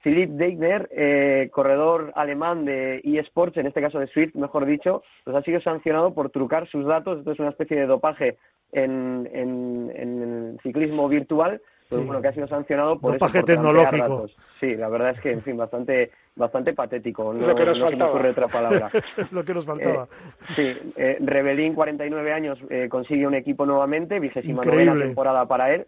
[0.02, 5.36] Philipp Deigner, eh, corredor alemán de eSports, en este caso de Swift, mejor dicho, pues
[5.36, 7.18] ha sido sancionado por trucar sus datos.
[7.18, 8.38] Esto es una especie de dopaje
[8.72, 14.26] en, en, en el ciclismo virtual, pues bueno, que ha sido sancionado por dopaje tecnológico.
[14.58, 17.34] Sí, la verdad es que, en fin, bastante bastante patético.
[17.34, 18.10] No, lo que nos no faltaba.
[18.10, 18.90] ocurre otra palabra.
[19.30, 20.04] lo que nos faltaba.
[20.04, 25.74] Eh, sí, eh, Rebelín, 49 años, eh, consigue un equipo nuevamente, vigésima novena temporada para
[25.74, 25.86] él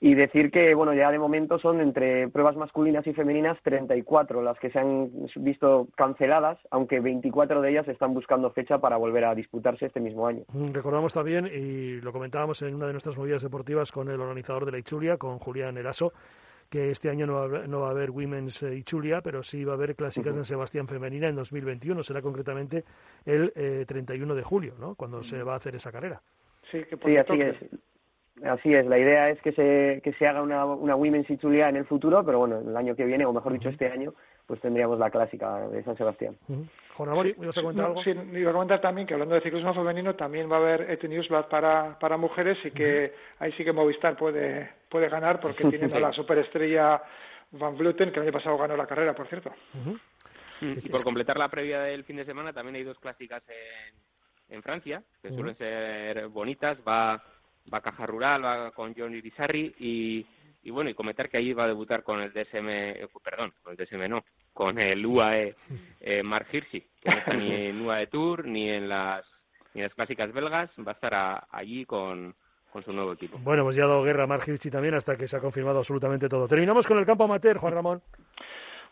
[0.00, 4.58] y decir que bueno ya de momento son entre pruebas masculinas y femeninas 34 las
[4.58, 9.34] que se han visto canceladas aunque 24 de ellas están buscando fecha para volver a
[9.34, 13.42] disputarse este mismo año mm, recordamos también y lo comentábamos en una de nuestras movidas
[13.42, 16.12] deportivas con el organizador de la Ichulia con Julián Eraso
[16.70, 19.42] que este año no va, a haber, no va a haber Women's eh, Ichulia, pero
[19.42, 22.00] sí va a haber clásicas en Sebastián femenina en 2021.
[22.04, 22.84] Será concretamente
[23.26, 24.94] el eh, 31 de julio, ¿no?
[24.94, 26.22] Cuando se va a hacer esa carrera.
[26.70, 27.56] Sí, que por sí así es.
[28.44, 31.76] Así es, la idea es que se, que se haga una, una Women's Itulia en
[31.76, 34.14] el futuro, pero bueno, el año que viene, o mejor dicho este año,
[34.46, 36.36] pues tendríamos la clásica de San Sebastián.
[36.48, 36.64] Uh
[37.40, 38.02] ¿ibas a comentar algo?
[38.02, 41.02] Sí, iba a comentar también que hablando de ciclismo femenino también va a haber ET
[41.02, 45.92] Newsblad para, para mujeres y que ahí sí que Movistar puede, puede ganar porque tienen
[45.94, 47.00] a la superestrella
[47.52, 49.50] Van Vleuten, que el año pasado ganó la carrera, por cierto.
[50.60, 54.62] Y por completar la previa del fin de semana, también hay dos clásicas en, en
[54.62, 56.78] Francia, que suelen ser bonitas.
[56.86, 57.22] Va
[57.72, 60.26] va a Caja Rural, va con John Irizarry y,
[60.62, 63.72] y bueno, y comentar que ahí va a debutar con el DSM, eh, perdón, con
[63.72, 65.54] el DSM no, con el UAE
[66.00, 69.24] eh, Mark Hirschi, que no está ni en UAE Tour ni en las
[69.72, 72.34] ni en las clásicas belgas, va a estar allí con,
[72.72, 73.38] con su nuevo equipo.
[73.38, 75.78] Bueno, pues ya ha dado guerra a Mark Hirschi también hasta que se ha confirmado
[75.78, 76.48] absolutamente todo.
[76.48, 78.02] Terminamos con el campo amateur, Juan Ramón.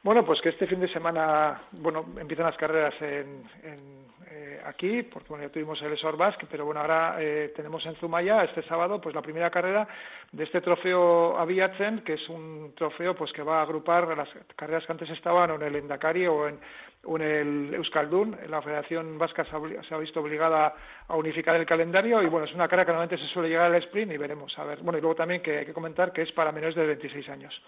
[0.02, 5.02] Bueno, pues que este fin de semana, bueno, empiezan las carreras en, en eh, aquí,
[5.04, 9.00] porque bueno, ya tuvimos el Basque, pero bueno, ahora eh, tenemos en Zumaya este sábado
[9.00, 9.88] pues la primera carrera
[10.30, 14.84] de este trofeo Aviatzen, que es un trofeo pues que va a agrupar las carreras
[14.84, 16.60] que antes estaban en el Endacari o en,
[17.06, 18.36] en el Euskaldun.
[18.48, 20.74] La Federación Vasca se ha, visto obligada
[21.08, 23.82] a unificar el calendario y bueno, es una carrera que normalmente se suele llegar al
[23.82, 24.56] sprint y veremos.
[24.58, 26.86] A ver, bueno, y luego también que hay que comentar que es para menores de
[26.86, 27.62] 26 años.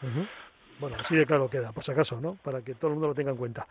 [0.81, 2.37] Bueno, así de claro queda, por si acaso, ¿no?
[2.43, 3.67] Para que todo el mundo lo tenga en cuenta.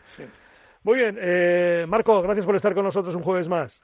[0.84, 3.82] Muy bien, eh, Marco, gracias por estar con nosotros un jueves más.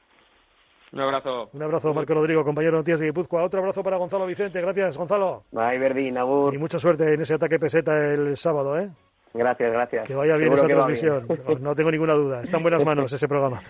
[0.93, 1.49] Un abrazo.
[1.51, 3.43] Un abrazo, Marco Rodrigo, compañero de Noticias de Guipúzcoa.
[3.43, 4.61] Otro abrazo para Gonzalo Vicente.
[4.61, 5.43] Gracias, Gonzalo.
[5.51, 8.89] Bye, Verdi, Y mucha suerte en ese ataque peseta el sábado, ¿eh?
[9.33, 10.07] Gracias, gracias.
[10.07, 11.27] Que vaya bien esa transmisión.
[11.59, 12.43] No tengo ninguna duda.
[12.43, 13.61] Está en buenas manos ese programa.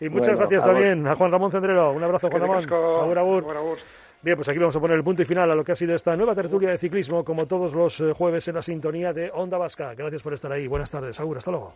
[0.00, 1.92] Y muchas gracias también a Juan Ramón Cendrero.
[1.92, 3.18] Un abrazo, Juan Ramón.
[3.18, 3.78] Agur,
[4.22, 5.94] Bien, pues aquí vamos a poner el punto y final a lo que ha sido
[5.94, 9.56] esta nueva tertulia de ciclismo, como todos los eh, jueves en la sintonía de Onda
[9.56, 9.94] Vasca.
[9.94, 10.66] Gracias por estar ahí.
[10.66, 11.18] Buenas tardes.
[11.20, 11.72] Agur, hasta luego.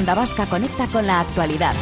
[0.00, 0.14] Onda
[0.48, 1.74] conecta con la actualidad